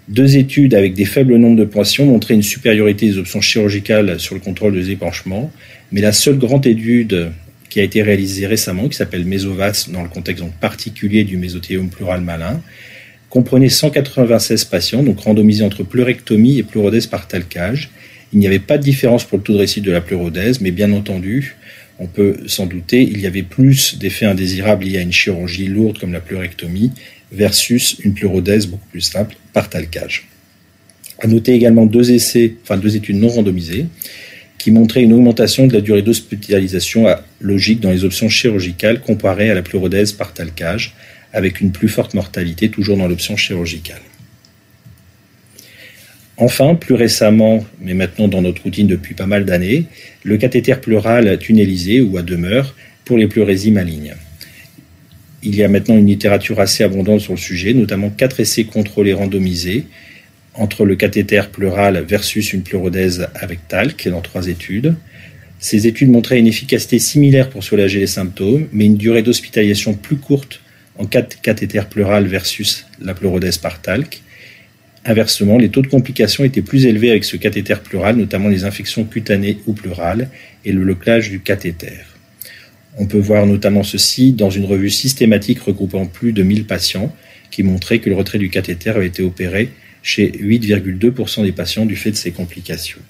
Deux 0.08 0.38
études 0.38 0.74
avec 0.74 0.94
des 0.94 1.06
faibles 1.06 1.36
nombres 1.36 1.58
de 1.58 1.66
patients 1.66 2.06
montraient 2.06 2.34
une 2.34 2.44
supériorité 2.44 3.08
des 3.08 3.18
options 3.18 3.42
chirurgicales 3.42 4.20
sur 4.20 4.36
le 4.36 4.42
contrôle 4.42 4.74
des 4.74 4.92
épanchements, 4.92 5.52
mais 5.92 6.02
la 6.02 6.14
seule 6.14 6.38
grande 6.38 6.66
étude 6.66 7.32
qui 7.70 7.80
a 7.80 7.84
été 7.84 8.02
réalisée 8.02 8.48
récemment, 8.48 8.88
qui 8.88 8.98
s'appelle 8.98 9.26
Mesovas, 9.26 9.88
dans 9.92 10.04
le 10.04 10.10
contexte 10.10 10.44
particulier 10.62 11.24
du 11.24 11.38
mésothéliome 11.38 11.90
pleural 11.90 12.22
malin, 12.22 12.62
comprenait 13.30 13.70
196 13.70 14.66
patients, 14.66 15.04
donc 15.04 15.20
randomisés 15.20 15.64
entre 15.64 15.84
pleurectomie 15.84 16.60
et 16.60 16.64
pleurodèse 16.64 17.08
par 17.08 17.28
talcage. 17.28 17.90
Il 18.34 18.40
n'y 18.40 18.48
avait 18.48 18.60
pas 18.60 18.78
de 18.78 18.84
différence 18.84 19.24
pour 19.24 19.38
le 19.38 19.44
taux 19.44 19.54
de 19.54 19.58
réussite 19.60 19.84
de 19.84 19.92
la 19.92 20.02
pleurodèse, 20.02 20.62
mais 20.62 20.72
bien 20.72 20.92
entendu, 20.94 21.56
on 22.00 22.08
peut 22.08 22.38
s'en 22.48 22.66
douter, 22.66 23.02
il 23.02 23.20
y 23.20 23.26
avait 23.26 23.44
plus 23.44 23.98
d'effets 23.98 24.26
indésirables 24.26 24.86
liés 24.86 25.00
à 25.00 25.02
une 25.02 25.12
chirurgie 25.12 25.68
lourde 25.68 25.98
comme 25.98 26.14
la 26.14 26.20
pleurectomie 26.20 26.92
versus 27.32 27.98
une 28.04 28.14
pleurodèse 28.14 28.68
beaucoup 28.68 28.88
plus 28.90 29.02
simple 29.02 29.36
par 29.54 29.70
talcage. 29.70 30.28
À 31.20 31.28
noter 31.28 31.54
également 31.54 31.86
deux 31.86 32.12
essais, 32.12 32.54
enfin 32.64 32.78
deux 32.78 32.96
études 32.96 33.18
non 33.18 33.30
randomisées, 33.30 33.88
qui 34.68 34.72
montraient 34.72 35.04
une 35.04 35.14
augmentation 35.14 35.66
de 35.66 35.72
la 35.72 35.80
durée 35.80 36.02
d'hospitalisation 36.02 37.06
logique 37.40 37.80
dans 37.80 37.90
les 37.90 38.04
options 38.04 38.28
chirurgicales 38.28 39.00
comparées 39.00 39.50
à 39.50 39.54
la 39.54 39.62
pleurodèse 39.62 40.12
par 40.12 40.34
talcage, 40.34 40.94
avec 41.32 41.62
une 41.62 41.72
plus 41.72 41.88
forte 41.88 42.14
mortalité 42.16 42.68
toujours 42.68 42.98
dans 42.98 43.08
l'option 43.08 43.38
chirurgicale. 43.38 44.02
Enfin, 46.36 46.76
plus 46.76 46.96
récemment, 46.96 47.66
mais 47.80 47.94
maintenant 47.94 48.28
dans 48.28 48.42
notre 48.42 48.62
routine 48.64 48.88
depuis 48.88 49.14
pas 49.14 49.26
mal 49.26 49.46
d'années, 49.46 49.86
le 50.24 50.36
cathéter 50.36 50.76
pleural 50.76 51.40
tunnelisé 51.40 52.02
ou 52.02 52.18
à 52.18 52.22
demeure 52.22 52.76
pour 53.06 53.18
les 53.18 53.28
pleurésies 53.28 53.72
malignes. 53.72 54.16
Il 55.44 55.56
y 55.56 55.64
a 55.64 55.70
maintenant 55.70 55.96
une 55.96 56.08
littérature 56.08 56.60
assez 56.60 56.84
abondante 56.84 57.22
sur 57.22 57.32
le 57.32 57.40
sujet, 57.40 57.74
notamment 57.74 58.10
quatre 58.10 58.42
essais 58.42 58.66
contrôlés 58.66 59.14
randomisés 59.14 59.86
entre 60.58 60.86
le 60.86 60.96
cathéter 60.96 61.42
pleural 61.52 62.04
versus 62.08 62.54
une 62.54 62.64
pleurodèse 62.64 63.28
avec 63.36 63.68
talc 63.68 64.08
dans 64.08 64.22
trois 64.22 64.48
études. 64.48 64.96
Ces 65.60 65.88
études 65.88 66.10
montraient 66.10 66.40
une 66.40 66.48
efficacité 66.48 67.00
similaire 67.00 67.50
pour 67.50 67.64
soulager 67.64 68.00
les 68.00 68.08
symptômes, 68.08 68.68
mais 68.72 68.86
une 68.86 68.98
durée 68.98 69.24
d'hospitalisation 69.24 69.94
plus 69.94 70.18
courte 70.18 70.62
en 70.98 71.06
cathéter 71.06 71.82
pleural 71.90 72.26
versus 72.28 72.86
la 73.00 73.14
pleurodèse 73.14 73.58
par 73.58 73.82
talc. 73.82 74.22
Inversement, 75.06 75.58
les 75.58 75.70
taux 75.70 75.82
de 75.82 75.88
complications 75.88 76.44
étaient 76.44 76.62
plus 76.62 76.86
élevés 76.86 77.12
avec 77.12 77.24
ce 77.24 77.38
cathéter 77.38 77.76
pleural, 77.84 78.18
notamment 78.18 78.50
les 78.50 78.66
infections 78.66 79.06
cutanées 79.06 79.60
ou 79.66 79.74
pleurales 79.74 80.30
et 80.66 80.72
le 80.72 80.84
locage 80.84 81.30
du 81.30 81.40
cathéter. 81.40 81.94
On 82.98 83.06
peut 83.06 83.20
voir 83.20 83.46
notamment 83.46 83.84
ceci 83.84 84.34
dans 84.34 84.50
une 84.50 84.66
revue 84.66 84.90
systématique 84.90 85.60
regroupant 85.60 86.08
plus 86.08 86.34
de 86.34 86.44
1000 86.44 86.66
patients 86.66 87.16
qui 87.52 87.64
montrait 87.64 88.00
que 88.00 88.10
le 88.10 88.16
retrait 88.16 88.40
du 88.40 88.50
cathéter 88.50 88.90
avait 88.90 89.08
été 89.08 89.24
opéré 89.24 89.70
chez 90.08 90.32
8,2% 90.32 91.44
des 91.44 91.52
patients 91.52 91.86
du 91.86 91.98
fait 91.98 92.12
de 92.12 92.16
ces 92.16 92.32
complications. 92.32 93.02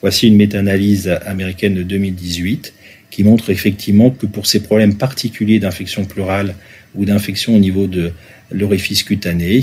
Voici 0.00 0.28
une 0.28 0.36
méta-analyse 0.36 1.08
américaine 1.26 1.74
de 1.74 1.82
2018 1.82 2.72
qui 3.10 3.22
montre 3.22 3.50
effectivement 3.50 4.10
que 4.10 4.24
pour 4.24 4.46
ces 4.46 4.62
problèmes 4.62 4.96
particuliers 4.96 5.58
d'infection 5.58 6.06
pleurale 6.06 6.54
ou 6.94 7.04
d'infection 7.04 7.54
au 7.54 7.58
niveau 7.58 7.86
de 7.86 8.12
l'orifice 8.50 9.02
cutané, 9.02 9.60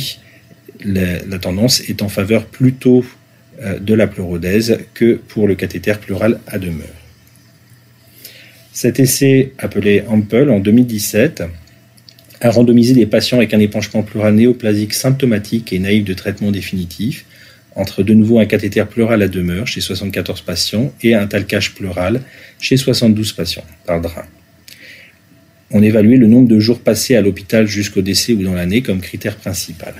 la, 0.85 1.39
tendance 1.39 1.81
est 1.89 2.03
en 2.03 2.09
faveur 2.09 2.45
plutôt 2.45 3.03
euh, 3.63 3.79
de 3.79 3.95
la 3.95 4.05
pleurodèse 4.05 4.77
que 4.93 5.15
pour 5.15 5.47
le 5.47 5.55
cathéter 5.55 5.95
pleural 5.99 6.39
à 6.45 6.59
demeure. 6.59 6.99
Cet 8.73 8.99
essai, 8.99 9.53
appelé 9.57 10.03
Ample 10.07 10.51
en 10.51 10.59
2017, 10.59 11.43
a 12.43 12.51
randomisé 12.51 12.93
des 12.93 13.05
patients 13.05 13.37
avec 13.37 13.53
un 13.53 13.59
épanchement 13.59 14.03
pleural 14.03 14.35
néoplasique 14.35 14.93
symptomatique 14.93 15.71
et 15.71 15.79
naïf 15.79 16.03
de 16.03 16.13
traitement 16.13 16.51
définitif 16.51 17.25
entre 17.75 18.03
de 18.03 18.13
nouveau 18.13 18.37
un 18.37 18.45
cathéter 18.45 18.83
pleural 18.83 19.21
à 19.21 19.29
demeure 19.29 19.65
chez 19.65 19.79
74 19.79 20.41
patients 20.41 20.93
et 21.01 21.15
un 21.15 21.25
talcage 21.25 21.73
pleural 21.73 22.21
chez 22.59 22.75
72 22.75 23.31
patients 23.31 23.63
par 23.85 24.01
drain. 24.01 24.25
On 25.71 25.81
évaluait 25.81 26.17
le 26.17 26.27
nombre 26.27 26.49
de 26.49 26.59
jours 26.59 26.81
passés 26.81 27.15
à 27.15 27.21
l'hôpital 27.21 27.65
jusqu'au 27.65 28.01
décès 28.01 28.33
ou 28.33 28.43
dans 28.43 28.53
l'année 28.53 28.81
comme 28.81 28.99
critère 28.99 29.37
principal. 29.37 29.95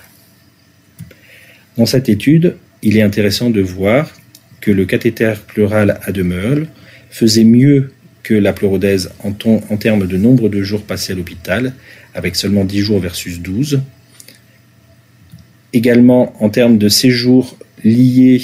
Dans 1.77 1.85
cette 1.85 2.09
étude, 2.09 2.57
il 2.83 2.97
est 2.97 3.01
intéressant 3.01 3.50
de 3.50 3.62
voir 3.62 4.12
que 4.59 4.69
le 4.69 4.85
cathéter 4.85 5.33
pleural 5.47 6.00
à 6.03 6.12
demeure 6.12 6.67
faisait 7.09 7.45
mieux 7.45 7.91
que 8.21 8.33
la 8.33 8.53
pleurodèse 8.53 9.12
en 9.23 9.31
termes 9.77 10.07
de 10.07 10.17
nombre 10.17 10.50
de 10.50 10.62
jours 10.62 10.83
passés 10.83 11.13
à 11.13 11.15
l'hôpital, 11.15 11.73
avec 12.13 12.36
seulement 12.36 12.65
10 12.65 12.79
jours 12.79 13.00
versus 13.00 13.39
12. 13.39 13.82
Également 15.74 16.36
en 16.43 16.50
termes 16.50 16.77
de 16.77 16.89
séjours 16.89 17.58
liés 17.84 18.41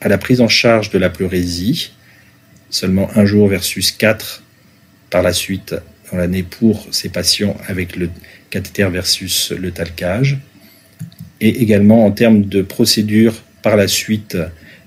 à 0.00 0.08
la 0.08 0.18
prise 0.18 0.40
en 0.40 0.48
charge 0.48 0.90
de 0.90 0.98
la 0.98 1.10
pleurésie, 1.10 1.92
seulement 2.70 3.08
un 3.16 3.24
jour 3.24 3.48
versus 3.48 3.90
4 3.92 4.42
par 5.10 5.22
la 5.22 5.32
suite 5.32 5.74
dans 6.10 6.18
l'année 6.18 6.42
pour 6.42 6.86
ces 6.90 7.08
patients 7.08 7.56
avec 7.66 7.96
le 7.96 8.10
cathéter 8.50 8.88
versus 8.90 9.52
le 9.52 9.70
talcage, 9.70 10.38
et 11.40 11.62
également 11.62 12.06
en 12.06 12.10
termes 12.10 12.44
de 12.44 12.62
procédures 12.62 13.42
par 13.62 13.76
la 13.76 13.88
suite 13.88 14.36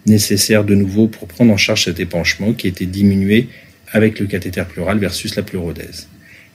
nécessaires 0.06 0.64
de 0.64 0.76
nouveau 0.76 1.08
pour 1.08 1.28
prendre 1.28 1.52
en 1.52 1.58
charge 1.58 1.86
cet 1.86 2.00
épanchement 2.00 2.54
qui 2.54 2.68
était 2.68 2.86
diminué 2.86 3.50
avec 3.92 4.20
le 4.20 4.28
cathéter 4.28 4.64
pleural 4.64 5.00
versus 5.00 5.36
la 5.36 5.44
pleurodèse. 5.44 6.08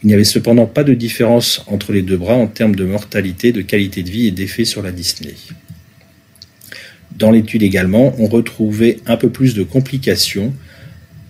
Il 0.05 0.09
n'y 0.09 0.15
avait 0.15 0.25
cependant 0.25 0.67
pas 0.67 0.85
de 0.85 0.93
différence 0.93 1.65
entre 1.67 1.93
les 1.93 2.03
deux 2.03 2.19
bras 2.19 2.35
en 2.35 2.47
termes 2.47 2.77
de 2.77 2.85
mortalité, 2.85 3.53
de 3.53 3.63
qualité 3.63 4.03
de 4.03 4.11
vie 4.11 4.27
et 4.27 4.33
d'effet 4.33 4.67
sur 4.67 4.83
la 4.83 4.93
dyspnée. 4.93 5.35
Dans 7.17 7.31
l'étude 7.31 7.63
également, 7.63 8.15
on 8.19 8.27
retrouvait 8.27 8.99
un 9.07 9.17
peu 9.17 9.31
plus 9.31 9.55
de 9.55 9.63
complications 9.63 10.53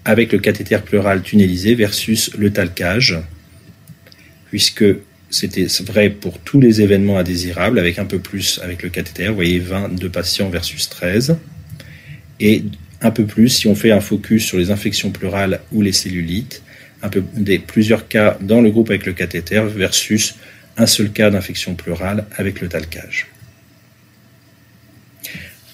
avec 0.05 0.33
le 0.33 0.41
cathéter 0.41 0.79
pleural 0.85 1.23
tunnelisé 1.23 1.77
versus 1.77 2.33
le 2.37 2.53
talcage, 2.53 3.17
puisque 4.51 4.85
c'était 5.31 5.67
vrai 5.85 6.11
pour 6.11 6.41
tous 6.41 6.61
les 6.61 6.83
événements 6.83 7.19
indésirables, 7.19 7.79
avec 7.79 8.01
un 8.01 8.07
peu 8.07 8.19
plus 8.19 8.59
avec 8.61 8.83
le 8.83 8.89
cathéter. 8.89 9.29
Vous 9.29 9.37
voyez 9.37 9.61
22 9.61 10.09
patients 10.09 10.49
versus 10.49 10.89
13. 10.89 11.37
Et 12.41 12.65
un 13.01 13.11
peu 13.13 13.25
plus 13.25 13.51
si 13.51 13.69
on 13.69 13.77
fait 13.77 13.93
un 13.93 14.01
focus 14.01 14.45
sur 14.45 14.59
les 14.59 14.73
infections 14.73 15.13
pleurales 15.13 15.61
ou 15.71 15.81
les 15.81 15.93
cellulites, 15.93 16.63
un 17.05 17.11
peu 17.11 17.23
des 17.35 17.59
plusieurs 17.59 18.09
cas 18.09 18.39
dans 18.41 18.63
le 18.63 18.71
groupe 18.71 18.91
avec 18.91 19.05
le 19.07 19.13
cathéter 19.13 19.63
versus 19.69 20.35
un 20.77 20.87
seul 20.87 21.11
cas 21.11 21.31
d'infection 21.31 21.75
pleurale 21.75 22.25
avec 22.37 22.61
le 22.61 22.69
talcage. 22.69 23.29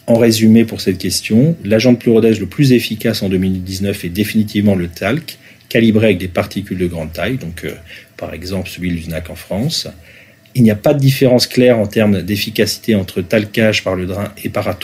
En 0.09 0.19
résumé 0.19 0.65
pour 0.65 0.81
cette 0.81 0.99
question, 0.99 1.57
l'agent 1.65 1.93
de 1.93 1.99
pleurodèse 1.99 2.41
le 2.41 2.47
plus 2.47 2.73
efficace 2.73 3.23
en 3.23 3.29
2019 3.29 4.05
est 4.05 4.09
définitivement 4.09 4.75
le 4.75 4.89
talc, 4.89 5.39
calibré 5.69 6.07
avec 6.07 6.19
des 6.19 6.27
particules 6.27 6.79
de 6.79 6.89
grande 6.89 7.13
taille, 7.13 7.37
donc 7.37 7.65
euh, 7.65 7.71
par 8.17 8.35
exemple 8.35 8.69
celui 8.69 8.91
de 8.91 8.95
l'USNAC 8.95 9.31
en 9.31 9.37
France. 9.37 9.87
Il 10.57 10.65
n'y 10.65 10.73
a 10.73 10.77
pas 10.77 10.95
de 10.95 10.99
différence 10.99 11.47
claire 11.47 11.79
en 11.79 11.87
termes 11.87 12.23
d'efficacité 12.23 12.97
entre 12.97 13.23
talcage 13.23 13.85
par 13.85 13.95
le 13.95 14.07
drain 14.07 14.35
et 14.43 14.49
par 14.49 14.77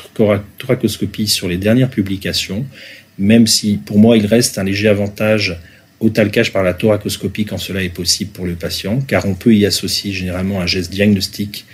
thoracoscopie 0.58 1.26
sur 1.26 1.48
les 1.48 1.56
dernières 1.56 1.90
publications, 1.90 2.64
même 3.18 3.48
si 3.48 3.78
pour 3.78 3.98
moi 3.98 4.16
il 4.16 4.26
reste 4.26 4.58
un 4.58 4.64
léger 4.64 4.86
avantage 4.86 5.58
au 6.00 6.10
talcage 6.10 6.52
par 6.52 6.62
la 6.62 6.74
thoracoscopie 6.74 7.44
quand 7.44 7.58
cela 7.58 7.82
est 7.82 7.88
possible 7.88 8.30
pour 8.30 8.46
le 8.46 8.54
patient, 8.54 9.00
car 9.00 9.26
on 9.26 9.34
peut 9.34 9.54
y 9.54 9.64
associer 9.64 10.12
généralement 10.12 10.60
un 10.60 10.66
geste 10.66 10.90
diagnostique 10.90 11.64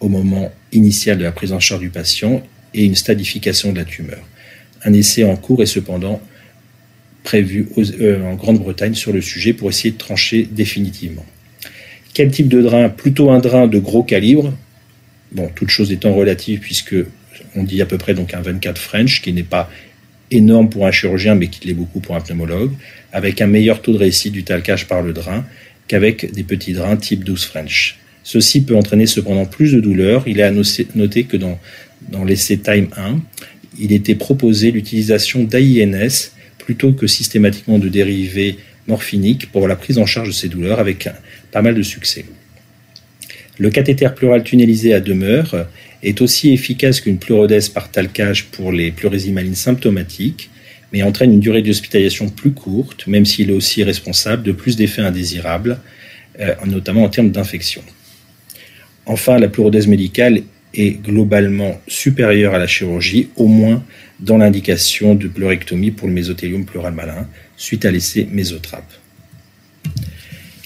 au 0.00 0.08
moment 0.08 0.52
initial 0.72 1.18
de 1.18 1.24
la 1.24 1.32
prise 1.32 1.52
en 1.52 1.60
charge 1.60 1.80
du 1.80 1.88
patient 1.88 2.42
et 2.74 2.84
une 2.84 2.94
stadification 2.94 3.72
de 3.72 3.78
la 3.78 3.84
tumeur. 3.84 4.20
Un 4.84 4.92
essai 4.92 5.24
en 5.24 5.36
cours 5.36 5.62
est 5.62 5.66
cependant 5.66 6.20
prévu 7.22 7.68
euh, 7.78 8.22
en 8.24 8.34
Grande-Bretagne 8.34 8.94
sur 8.94 9.12
le 9.12 9.20
sujet 9.20 9.52
pour 9.52 9.68
essayer 9.68 9.92
de 9.92 9.98
trancher 9.98 10.48
définitivement. 10.50 11.24
Quel 12.14 12.30
type 12.30 12.48
de 12.48 12.60
drain? 12.60 12.88
Plutôt 12.88 13.30
un 13.30 13.38
drain 13.38 13.68
de 13.68 13.78
gros 13.78 14.02
calibre. 14.02 14.52
Bon, 15.30 15.48
toute 15.54 15.70
chose 15.70 15.92
étant 15.92 16.12
relative 16.12 16.60
puisque 16.60 16.96
on 17.54 17.62
dit 17.62 17.80
à 17.80 17.86
peu 17.86 17.96
près 17.96 18.14
donc 18.14 18.34
un 18.34 18.42
24 18.42 18.78
French 18.78 19.22
qui 19.22 19.32
n'est 19.32 19.42
pas 19.42 19.70
énorme 20.32 20.68
pour 20.68 20.86
un 20.86 20.90
chirurgien 20.90 21.34
mais 21.34 21.48
qui 21.48 21.66
l'est 21.66 21.74
beaucoup 21.74 22.00
pour 22.00 22.16
un 22.16 22.20
pneumologue, 22.20 22.72
avec 23.12 23.40
un 23.40 23.46
meilleur 23.46 23.82
taux 23.82 23.92
de 23.92 23.98
réussite 23.98 24.32
du 24.32 24.44
talcage 24.44 24.86
par 24.86 25.02
le 25.02 25.12
drain 25.12 25.44
qu'avec 25.88 26.32
des 26.32 26.42
petits 26.42 26.72
drains 26.72 26.96
type 26.96 27.24
12 27.24 27.44
French. 27.44 27.98
Ceci 28.24 28.64
peut 28.64 28.76
entraîner 28.76 29.06
cependant 29.06 29.46
plus 29.46 29.72
de 29.72 29.80
douleur. 29.80 30.22
Il 30.26 30.38
est 30.38 30.44
à 30.44 30.52
noter 30.94 31.24
que 31.24 31.36
dans 31.36 31.58
dans 32.10 32.24
l'essai 32.24 32.58
Time 32.58 32.88
1, 32.96 33.20
il 33.78 33.92
était 33.92 34.14
proposé 34.14 34.70
l'utilisation 34.70 35.44
d'AINS 35.44 36.32
plutôt 36.58 36.92
que 36.92 37.06
systématiquement 37.06 37.78
de 37.78 37.88
dérivés 37.88 38.58
morphiniques 38.86 39.50
pour 39.50 39.68
la 39.68 39.76
prise 39.76 39.98
en 39.98 40.06
charge 40.06 40.28
de 40.28 40.32
ces 40.32 40.48
douleurs 40.48 40.80
avec 40.80 41.08
pas 41.50 41.62
mal 41.62 41.74
de 41.74 41.82
succès. 41.82 42.24
Le 43.58 43.70
cathéter 43.70 44.08
pleural 44.14 44.42
tunnelisé 44.42 44.94
à 44.94 45.00
demeure 45.00 45.66
est 46.02 46.20
aussi 46.20 46.52
efficace 46.52 47.00
qu'une 47.00 47.18
pleurodèse 47.18 47.68
par 47.68 47.90
talcage 47.90 48.46
pour 48.46 48.72
les 48.72 48.90
pleurésies 48.90 49.34
symptomatiques, 49.54 50.50
mais 50.92 51.02
entraîne 51.02 51.32
une 51.32 51.40
durée 51.40 51.62
d'hospitalisation 51.62 52.28
plus 52.28 52.52
courte, 52.52 53.06
même 53.06 53.24
s'il 53.24 53.50
est 53.50 53.54
aussi 53.54 53.82
responsable 53.82 54.42
de 54.42 54.52
plus 54.52 54.76
d'effets 54.76 55.02
indésirables, 55.02 55.78
euh, 56.40 56.54
notamment 56.66 57.04
en 57.04 57.08
termes 57.08 57.30
d'infection. 57.30 57.82
Enfin, 59.06 59.38
la 59.38 59.48
pleurodèse 59.48 59.86
médicale 59.86 60.42
est 60.74 61.02
globalement 61.02 61.80
supérieure 61.86 62.54
à 62.54 62.58
la 62.58 62.66
chirurgie, 62.66 63.28
au 63.36 63.46
moins 63.46 63.82
dans 64.20 64.38
l'indication 64.38 65.14
de 65.14 65.28
pleurectomie 65.28 65.90
pour 65.90 66.08
le 66.08 66.14
mésothélium 66.14 66.64
pleural 66.64 66.94
malin, 66.94 67.28
suite 67.56 67.84
à 67.84 67.90
l'essai 67.90 68.26
mésotrape. 68.30 68.92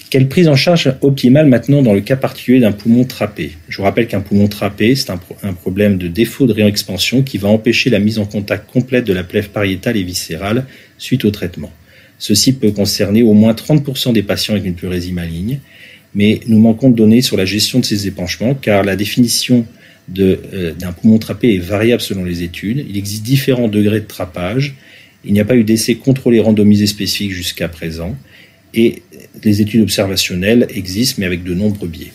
Quelle 0.09 0.29
prise 0.29 0.47
en 0.47 0.55
charge 0.55 0.93
optimale 1.01 1.47
maintenant 1.47 1.81
dans 1.81 1.93
le 1.93 1.99
cas 1.99 2.15
particulier 2.15 2.61
d'un 2.61 2.71
poumon 2.71 3.03
trappé? 3.03 3.51
Je 3.67 3.77
vous 3.77 3.83
rappelle 3.83 4.07
qu'un 4.07 4.21
poumon 4.21 4.47
trappé, 4.47 4.95
c'est 4.95 5.09
un, 5.09 5.53
problème 5.53 5.97
de 5.97 6.07
défaut 6.07 6.47
de 6.47 6.53
réexpansion 6.53 7.23
qui 7.23 7.37
va 7.37 7.49
empêcher 7.49 7.89
la 7.89 7.99
mise 7.99 8.17
en 8.17 8.25
contact 8.25 8.71
complète 8.71 9.03
de 9.03 9.11
la 9.11 9.25
plèvre 9.25 9.49
pariétale 9.49 9.97
et 9.97 10.03
viscérale 10.03 10.65
suite 10.97 11.25
au 11.25 11.31
traitement. 11.31 11.73
Ceci 12.19 12.53
peut 12.53 12.71
concerner 12.71 13.21
au 13.21 13.33
moins 13.33 13.51
30% 13.51 14.13
des 14.13 14.23
patients 14.23 14.53
avec 14.53 14.65
une 14.65 14.75
pleurésie 14.75 15.11
maligne, 15.11 15.59
mais 16.15 16.39
nous 16.47 16.59
manquons 16.59 16.89
de 16.89 16.95
données 16.95 17.21
sur 17.21 17.35
la 17.35 17.45
gestion 17.45 17.79
de 17.79 17.85
ces 17.85 18.07
épanchements 18.07 18.55
car 18.55 18.83
la 18.83 18.95
définition 18.95 19.65
euh, 20.17 20.73
d'un 20.73 20.93
poumon 20.93 21.17
trappé 21.17 21.53
est 21.53 21.59
variable 21.59 22.01
selon 22.01 22.23
les 22.23 22.43
études. 22.43 22.85
Il 22.89 22.97
existe 22.97 23.23
différents 23.23 23.67
degrés 23.67 23.99
de 23.99 24.07
trappage. 24.07 24.75
Il 25.25 25.33
n'y 25.33 25.41
a 25.41 25.45
pas 25.45 25.57
eu 25.57 25.65
d'essai 25.65 25.95
contrôlé 25.95 26.39
randomisé 26.39 26.87
spécifique 26.87 27.33
jusqu'à 27.33 27.67
présent 27.67 28.15
et 28.77 29.01
les 29.43 29.61
études 29.61 29.81
observationnelles 29.81 30.67
existent, 30.69 31.15
mais 31.19 31.25
avec 31.25 31.43
de 31.43 31.53
nombreux 31.53 31.87
biais. 31.87 32.13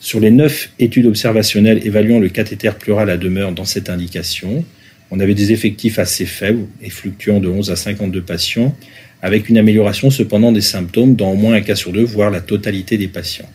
Sur 0.00 0.18
les 0.18 0.32
neuf 0.32 0.70
études 0.80 1.06
observationnelles 1.06 1.86
évaluant 1.86 2.18
le 2.18 2.28
cathéter 2.28 2.72
pleural 2.78 3.08
à 3.08 3.16
demeure 3.16 3.52
dans 3.52 3.64
cette 3.64 3.88
indication, 3.88 4.64
on 5.12 5.20
avait 5.20 5.34
des 5.34 5.52
effectifs 5.52 5.98
assez 6.00 6.26
faibles 6.26 6.66
et 6.82 6.90
fluctuant 6.90 7.38
de 7.38 7.48
11 7.48 7.70
à 7.70 7.76
52 7.76 8.20
patients, 8.20 8.76
avec 9.22 9.48
une 9.48 9.58
amélioration 9.58 10.10
cependant 10.10 10.50
des 10.50 10.60
symptômes 10.60 11.14
dans 11.14 11.30
au 11.30 11.36
moins 11.36 11.54
un 11.54 11.60
cas 11.60 11.76
sur 11.76 11.92
deux, 11.92 12.02
voire 12.02 12.30
la 12.30 12.40
totalité 12.40 12.98
des 12.98 13.06
patients. 13.06 13.48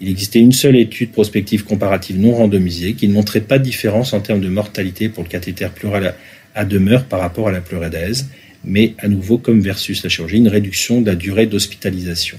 Il 0.00 0.10
existait 0.10 0.40
une 0.40 0.52
seule 0.52 0.76
étude 0.76 1.12
prospective 1.12 1.64
comparative 1.64 2.20
non 2.20 2.34
randomisée 2.34 2.92
qui 2.92 3.08
ne 3.08 3.14
montrait 3.14 3.40
pas 3.40 3.58
de 3.58 3.64
différence 3.64 4.12
en 4.12 4.20
termes 4.20 4.40
de 4.40 4.48
mortalité 4.48 5.08
pour 5.08 5.22
le 5.22 5.28
cathéter 5.30 5.68
pleural 5.74 6.14
à 6.54 6.64
demeure 6.66 7.04
par 7.04 7.20
rapport 7.20 7.48
à 7.48 7.52
la 7.52 7.60
pleurédèse 7.60 8.26
mais 8.64 8.94
à 8.98 9.08
nouveau, 9.08 9.38
comme 9.38 9.60
versus 9.60 10.02
la 10.02 10.08
chirurgie, 10.08 10.36
une 10.36 10.48
réduction 10.48 11.00
de 11.00 11.06
la 11.06 11.16
durée 11.16 11.46
d'hospitalisation. 11.46 12.38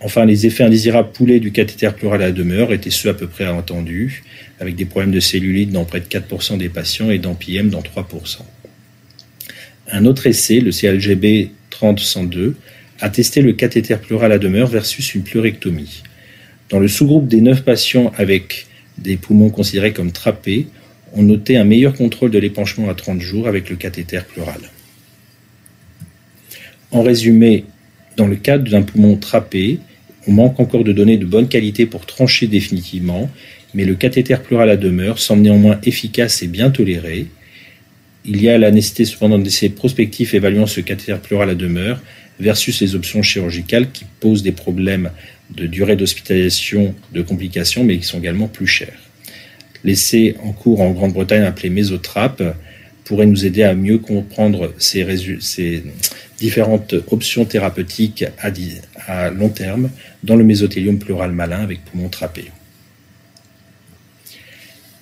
Enfin, 0.00 0.24
les 0.24 0.46
effets 0.46 0.64
indésirables 0.64 1.12
poulés 1.12 1.38
du 1.38 1.52
cathéter 1.52 1.90
pleural 1.96 2.22
à 2.22 2.26
la 2.26 2.32
demeure 2.32 2.72
étaient 2.72 2.90
ceux 2.90 3.10
à 3.10 3.14
peu 3.14 3.28
près 3.28 3.46
entendus, 3.46 4.24
avec 4.58 4.74
des 4.74 4.84
problèmes 4.84 5.12
de 5.12 5.20
cellulite 5.20 5.70
dans 5.70 5.84
près 5.84 6.00
de 6.00 6.06
4% 6.06 6.58
des 6.58 6.68
patients 6.68 7.10
et 7.10 7.18
d'empiem 7.18 7.68
dans 7.68 7.82
3%. 7.82 8.38
Un 9.90 10.04
autre 10.06 10.26
essai, 10.26 10.60
le 10.60 10.70
CLGB 10.72 11.50
30-102, 11.70 12.54
a 13.00 13.10
testé 13.10 13.42
le 13.42 13.52
cathéter 13.52 13.96
pleural 13.96 14.32
à 14.32 14.38
demeure 14.38 14.68
versus 14.68 15.14
une 15.14 15.22
pleurectomie. 15.22 16.02
Dans 16.68 16.78
le 16.78 16.88
sous-groupe 16.88 17.28
des 17.28 17.40
9 17.40 17.62
patients 17.62 18.12
avec 18.16 18.66
des 18.98 19.16
poumons 19.16 19.50
considérés 19.50 19.92
comme 19.92 20.12
trappés, 20.12 20.66
on 21.12 21.22
notait 21.22 21.56
un 21.56 21.64
meilleur 21.64 21.94
contrôle 21.94 22.30
de 22.30 22.38
l'épanchement 22.38 22.88
à 22.88 22.94
30 22.94 23.20
jours 23.20 23.46
avec 23.46 23.68
le 23.68 23.76
cathéter 23.76 24.20
pleural. 24.32 24.60
En 26.92 27.02
résumé, 27.02 27.64
dans 28.16 28.26
le 28.26 28.36
cadre 28.36 28.70
d'un 28.70 28.82
poumon 28.82 29.16
trappé, 29.16 29.78
on 30.26 30.32
manque 30.32 30.60
encore 30.60 30.84
de 30.84 30.92
données 30.92 31.16
de 31.16 31.24
bonne 31.24 31.48
qualité 31.48 31.86
pour 31.86 32.04
trancher 32.04 32.46
définitivement, 32.46 33.30
mais 33.74 33.86
le 33.86 33.94
cathéter 33.94 34.36
pleural 34.36 34.68
à 34.68 34.76
demeure 34.76 35.18
semble 35.18 35.42
néanmoins 35.42 35.80
efficace 35.84 36.42
et 36.42 36.46
bien 36.46 36.70
toléré. 36.70 37.26
Il 38.26 38.42
y 38.42 38.50
a 38.50 38.58
la 38.58 38.70
nécessité 38.70 39.06
cependant 39.06 39.38
d'essayer 39.38 39.72
prospectifs 39.72 40.34
évaluant 40.34 40.66
ce 40.66 40.82
cathéter 40.82 41.16
pleural 41.20 41.48
à 41.48 41.54
demeure 41.54 42.00
versus 42.38 42.80
les 42.80 42.94
options 42.94 43.22
chirurgicales 43.22 43.90
qui 43.90 44.04
posent 44.20 44.42
des 44.42 44.52
problèmes 44.52 45.10
de 45.56 45.66
durée 45.66 45.96
d'hospitalisation, 45.96 46.94
de 47.12 47.22
complications, 47.22 47.84
mais 47.84 47.98
qui 47.98 48.04
sont 48.04 48.18
également 48.18 48.48
plus 48.48 48.66
chers. 48.66 48.98
L'essai 49.82 50.36
en 50.44 50.52
cours 50.52 50.82
en 50.82 50.90
Grande-Bretagne 50.90 51.42
appelé 51.42 51.70
Mésotrape 51.70 52.42
pourrait 53.12 53.26
nous 53.26 53.44
aider 53.44 53.62
à 53.62 53.74
mieux 53.74 53.98
comprendre 53.98 54.72
ces, 54.78 55.04
différentes 56.38 56.94
options 57.10 57.44
thérapeutiques 57.44 58.24
à, 59.06 59.28
long 59.28 59.50
terme 59.50 59.90
dans 60.22 60.34
le 60.34 60.44
mésothélium 60.44 60.98
pleural 60.98 61.30
malin 61.30 61.60
avec 61.60 61.84
poumon 61.84 62.08
trappé. 62.08 62.44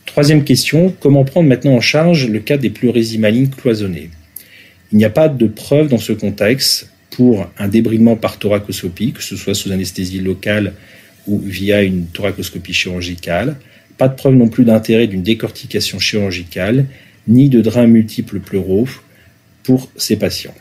Troisième 0.07 0.43
question, 0.43 0.93
comment 0.99 1.25
prendre 1.25 1.49
maintenant 1.49 1.75
en 1.75 1.81
charge 1.81 2.27
le 2.27 2.41
cas 2.41 2.57
des 2.57 2.71
pleurésies 2.71 3.19
malignes 3.19 3.51
cloisonnées? 3.51 4.11
Il 4.91 4.99
n'y 4.99 5.05
a 5.05 5.11
pas 5.11 5.29
de 5.29 5.47
preuve 5.47 5.87
dans 5.87 5.99
ce 5.99 6.13
contexte 6.13 6.91
pour 7.11 7.49
un 7.59 7.69
débridement 7.69 8.17
par 8.17 8.41
thoracoscopie, 8.41 9.13
que 9.13 9.23
ce 9.23 9.37
soit 9.37 9.55
sous 9.55 9.71
anesthésie 9.71 10.19
locale 10.19 10.73
ou 11.29 11.39
via 11.39 11.85
une 11.85 12.07
thoracoscopie 12.07 12.73
chirurgicale. 12.73 13.55
Pas 13.99 14.09
de 14.09 14.17
preuve 14.17 14.35
non 14.35 14.49
plus 14.49 14.65
d'intérêt 14.65 15.07
d'une 15.07 15.23
décortication 15.23 16.01
chirurgicale 16.01 16.87
ni 17.29 17.49
de 17.49 17.61
drains 17.61 17.87
multiples 17.87 18.41
pleuraux 18.41 18.89
pour 19.63 19.91
ces 19.97 20.17
patients, 20.17 20.55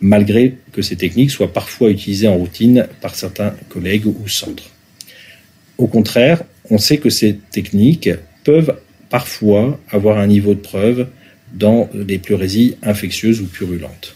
malgré 0.00 0.56
que 0.72 0.82
ces 0.82 0.96
techniques 0.96 1.30
soient 1.30 1.52
parfois 1.52 1.90
utilisées 1.90 2.28
en 2.28 2.36
routine 2.36 2.86
par 3.00 3.14
certains 3.14 3.54
collègues 3.68 4.06
ou 4.06 4.28
centres. 4.28 4.70
Au 5.78 5.86
contraire, 5.86 6.42
on 6.70 6.78
sait 6.78 6.98
que 6.98 7.10
ces 7.10 7.38
techniques 7.50 8.10
peuvent 8.44 8.76
parfois 9.10 9.80
avoir 9.90 10.18
un 10.18 10.26
niveau 10.26 10.54
de 10.54 10.60
preuve 10.60 11.08
dans 11.52 11.88
des 11.94 12.18
pleurésies 12.18 12.76
infectieuses 12.82 13.40
ou 13.40 13.46
purulentes. 13.46 14.14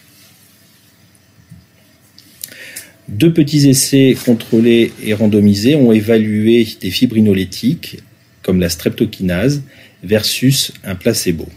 Deux 3.08 3.32
petits 3.32 3.68
essais 3.68 4.16
contrôlés 4.24 4.92
et 5.02 5.14
randomisés 5.14 5.76
ont 5.76 5.92
évalué 5.92 6.66
des 6.80 6.90
fibrinolytiques, 6.90 8.00
comme 8.42 8.60
la 8.60 8.68
streptokinase, 8.68 9.62
versus 10.02 10.72
un 10.84 10.94
placebo. 10.94 11.48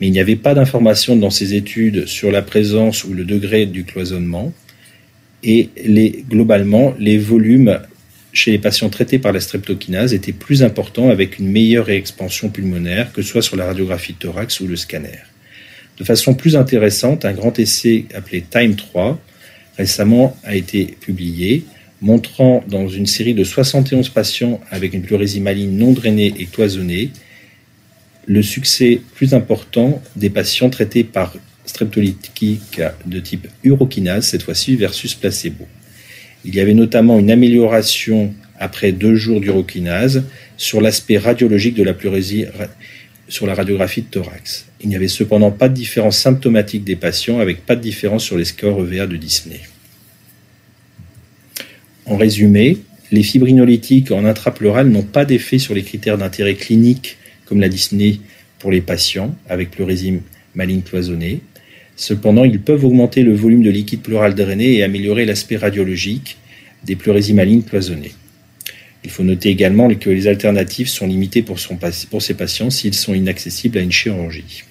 Mais 0.00 0.08
il 0.08 0.12
n'y 0.12 0.20
avait 0.20 0.36
pas 0.36 0.54
d'information 0.54 1.16
dans 1.16 1.30
ces 1.30 1.54
études 1.54 2.06
sur 2.06 2.30
la 2.30 2.42
présence 2.42 3.04
ou 3.04 3.14
le 3.14 3.24
degré 3.24 3.66
du 3.66 3.84
cloisonnement. 3.84 4.52
Et 5.44 5.68
globalement, 6.28 6.94
les 6.98 7.18
volumes 7.18 7.80
chez 8.32 8.50
les 8.50 8.58
patients 8.58 8.88
traités 8.88 9.18
par 9.18 9.32
la 9.32 9.40
streptokinase 9.40 10.14
étaient 10.14 10.32
plus 10.32 10.62
importants 10.62 11.10
avec 11.10 11.38
une 11.38 11.48
meilleure 11.48 11.86
réexpansion 11.86 12.48
pulmonaire, 12.48 13.12
que 13.12 13.22
soit 13.22 13.42
sur 13.42 13.56
la 13.56 13.66
radiographie 13.66 14.14
de 14.14 14.18
thorax 14.18 14.60
ou 14.60 14.66
le 14.66 14.76
scanner. 14.76 15.18
De 15.98 16.04
façon 16.04 16.34
plus 16.34 16.56
intéressante, 16.56 17.24
un 17.24 17.32
grand 17.32 17.58
essai 17.58 18.06
appelé 18.14 18.42
Time 18.48 18.74
3 18.74 19.20
récemment 19.76 20.36
a 20.44 20.54
été 20.54 20.96
publié, 21.00 21.64
montrant 22.00 22.64
dans 22.68 22.88
une 22.88 23.06
série 23.06 23.34
de 23.34 23.44
71 23.44 24.08
patients 24.08 24.60
avec 24.70 24.94
une 24.94 25.02
pleurésie 25.02 25.40
maligne 25.40 25.76
non 25.76 25.92
drainée 25.92 26.34
et 26.38 26.46
cloisonnée 26.46 27.10
le 28.26 28.42
succès 28.42 29.00
plus 29.14 29.34
important 29.34 30.02
des 30.16 30.30
patients 30.30 30.70
traités 30.70 31.04
par 31.04 31.34
streptolytique 31.64 32.80
de 33.06 33.20
type 33.20 33.48
urokinase, 33.64 34.26
cette 34.26 34.42
fois-ci 34.42 34.76
versus 34.76 35.14
placebo. 35.14 35.66
Il 36.44 36.54
y 36.54 36.60
avait 36.60 36.74
notamment 36.74 37.18
une 37.18 37.30
amélioration 37.30 38.34
après 38.58 38.92
deux 38.92 39.16
jours 39.16 39.40
d'urokinase 39.40 40.24
sur 40.56 40.80
l'aspect 40.80 41.18
radiologique 41.18 41.74
de 41.74 41.82
la 41.82 41.94
pleurésie 41.94 42.46
sur 43.28 43.46
la 43.46 43.54
radiographie 43.54 44.02
de 44.02 44.06
thorax. 44.06 44.66
Il 44.80 44.88
n'y 44.88 44.96
avait 44.96 45.08
cependant 45.08 45.50
pas 45.50 45.68
de 45.68 45.74
différence 45.74 46.18
symptomatique 46.18 46.84
des 46.84 46.96
patients 46.96 47.38
avec 47.38 47.64
pas 47.64 47.76
de 47.76 47.80
différence 47.80 48.24
sur 48.24 48.36
les 48.36 48.44
scores 48.44 48.80
EVA 48.80 49.06
de 49.06 49.16
dyspnée. 49.16 49.60
En 52.04 52.16
résumé, 52.16 52.78
les 53.10 53.22
fibrinolytiques 53.22 54.10
en 54.10 54.24
intrapleural 54.24 54.88
n'ont 54.88 55.02
pas 55.02 55.24
d'effet 55.24 55.58
sur 55.58 55.74
les 55.74 55.82
critères 55.82 56.18
d'intérêt 56.18 56.54
clinique 56.54 57.16
comme 57.52 57.60
la 57.60 57.68
dyspnée 57.68 58.18
pour 58.60 58.72
les 58.72 58.80
patients 58.80 59.36
avec 59.46 59.72
pleurésie 59.72 60.20
maligne 60.54 60.80
cloisonnée. 60.80 61.40
Cependant, 61.96 62.44
ils 62.44 62.60
peuvent 62.60 62.82
augmenter 62.82 63.22
le 63.22 63.34
volume 63.34 63.62
de 63.62 63.68
liquide 63.68 64.00
pleural 64.00 64.34
drainé 64.34 64.72
et 64.72 64.82
améliorer 64.82 65.26
l'aspect 65.26 65.58
radiologique 65.58 66.38
des 66.82 66.96
pleurésies 66.96 67.34
malignes 67.34 67.62
cloisonnées. 67.62 68.14
Il 69.04 69.10
faut 69.10 69.22
noter 69.22 69.50
également 69.50 69.94
que 69.94 70.08
les 70.08 70.28
alternatives 70.28 70.88
sont 70.88 71.06
limitées 71.06 71.42
pour, 71.42 71.58
ces 71.60 72.32
patients 72.32 72.70
s'ils 72.70 72.94
sont 72.94 73.12
inaccessibles 73.12 73.76
à 73.76 73.82
une 73.82 73.92
chirurgie. 73.92 74.64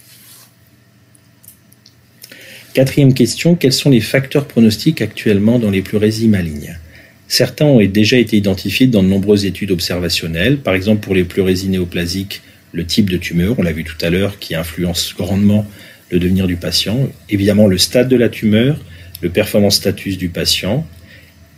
Quatrième 2.74 3.14
question, 3.14 3.54
quels 3.54 3.74
sont 3.74 3.92
les 3.92 4.02
facteurs 4.02 4.48
pronostiques 4.48 5.04
actuellement 5.04 5.60
dans 5.60 5.70
les 5.70 5.84
pleurésies 5.84 6.30
malignes? 6.30 6.80
Certains 7.28 7.66
ont 7.66 7.86
déjà 7.86 8.18
été 8.18 8.38
identifiés 8.38 8.88
dans 8.88 9.04
de 9.04 9.08
nombreuses 9.08 9.46
études 9.46 9.70
observationnelles, 9.70 10.58
par 10.58 10.74
exemple 10.74 11.02
pour 11.02 11.14
les 11.14 11.26
pleurésies 11.26 11.70
néoplasiques 11.70 12.42
le 12.72 12.86
type 12.86 13.10
de 13.10 13.18
tumeur, 13.18 13.60
on 13.60 13.64
l'a 13.64 13.72
vu 13.72 13.84
tout 13.84 13.98
à 14.02 14.10
l'heure, 14.10 14.40
qui 14.40 14.56
influence 14.56 15.14
grandement 15.18 15.66
le 16.10 16.20
devenir 16.20 16.48
du 16.48 16.56
patient. 16.56 17.10
Évidemment, 17.30 17.68
le 17.68 17.78
stade 17.78 18.10
de 18.10 18.16
la 18.16 18.30
tumeur, 18.30 18.80
le 19.22 19.30
performance 19.30 19.76
status 19.76 20.18
du 20.18 20.30
patient, 20.30 20.86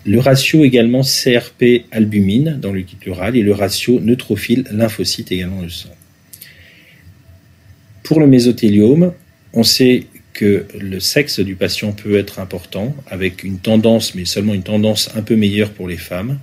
le 0.06 0.19
ratio 0.19 0.63
également 0.65 1.02
CRP-albumine 1.02 2.60
dans 2.62 2.71
le 2.71 2.80
liquide 2.80 2.99
et 3.36 3.41
le 3.41 3.54
ratio 3.54 3.99
neutrophile 4.02 4.65
lymphocyte 4.71 5.32
également 5.32 5.58
dans 5.58 5.63
le 5.63 5.69
sang. 5.69 5.95
Pour 8.04 8.19
le 8.19 8.28
mésothéliome, 8.28 9.13
on 9.54 9.63
sait 9.63 10.08
que 10.34 10.65
le 10.78 10.99
sexe 10.99 11.39
du 11.39 11.56
patient 11.56 11.93
peut 11.93 12.17
être 12.17 12.39
important, 12.39 12.95
avec 13.08 13.43
une 13.43 13.60
tendance, 13.60 14.13
mais 14.13 14.26
seulement 14.26 14.54
une 14.54 14.63
tendance 14.63 15.10
un 15.15 15.21
peu 15.21 15.36
meilleure 15.36 15.71
pour 15.71 15.88
les 15.88 15.97
femmes, 15.97 16.39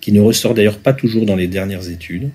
qui 0.00 0.12
ne 0.12 0.20
ressort 0.20 0.52
d'ailleurs 0.52 0.78
pas 0.78 0.92
toujours 0.92 1.24
dans 1.24 1.36
les 1.36 1.46
dernières 1.46 1.88
études. 1.88 2.28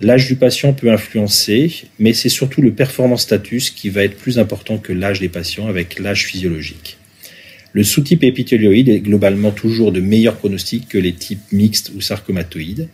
L'âge 0.00 0.26
du 0.26 0.36
patient 0.36 0.74
peut 0.74 0.92
influencer, 0.92 1.86
mais 1.98 2.12
c'est 2.12 2.28
surtout 2.28 2.60
le 2.60 2.72
performance 2.72 3.22
status 3.22 3.70
qui 3.70 3.88
va 3.88 4.04
être 4.04 4.16
plus 4.16 4.38
important 4.38 4.76
que 4.76 4.92
l'âge 4.92 5.20
des 5.20 5.30
patients 5.30 5.68
avec 5.68 5.98
l'âge 5.98 6.26
physiologique. 6.26 6.98
Le 7.72 7.82
sous-type 7.82 8.22
épithélioïde 8.22 8.88
est 8.88 9.00
globalement 9.00 9.52
toujours 9.52 9.92
de 9.92 10.00
meilleurs 10.00 10.36
pronostics 10.36 10.88
que 10.88 10.98
les 10.98 11.14
types 11.14 11.50
mixtes 11.50 11.92
ou 11.94 12.00
sarcomatoïdes. 12.00 12.88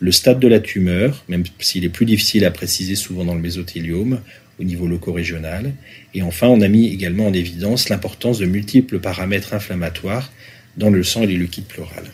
Le 0.00 0.12
stade 0.12 0.40
de 0.40 0.48
la 0.48 0.60
tumeur, 0.60 1.24
même 1.28 1.44
s'il 1.60 1.84
est 1.84 1.88
plus 1.88 2.06
difficile 2.06 2.44
à 2.44 2.50
préciser 2.50 2.96
souvent 2.96 3.24
dans 3.24 3.34
le 3.34 3.40
mésothéliome 3.40 4.20
au 4.60 4.64
niveau 4.64 4.86
loco-régional. 4.86 5.72
Et 6.14 6.22
enfin, 6.22 6.48
on 6.48 6.60
a 6.60 6.68
mis 6.68 6.86
également 6.92 7.26
en 7.26 7.32
évidence 7.32 7.88
l'importance 7.88 8.38
de 8.38 8.46
multiples 8.46 8.98
paramètres 8.98 9.54
inflammatoires 9.54 10.32
dans 10.76 10.90
le 10.90 11.02
sang 11.02 11.22
et 11.22 11.26
les 11.26 11.36
liquides 11.36 11.66
pleurales. 11.66 12.10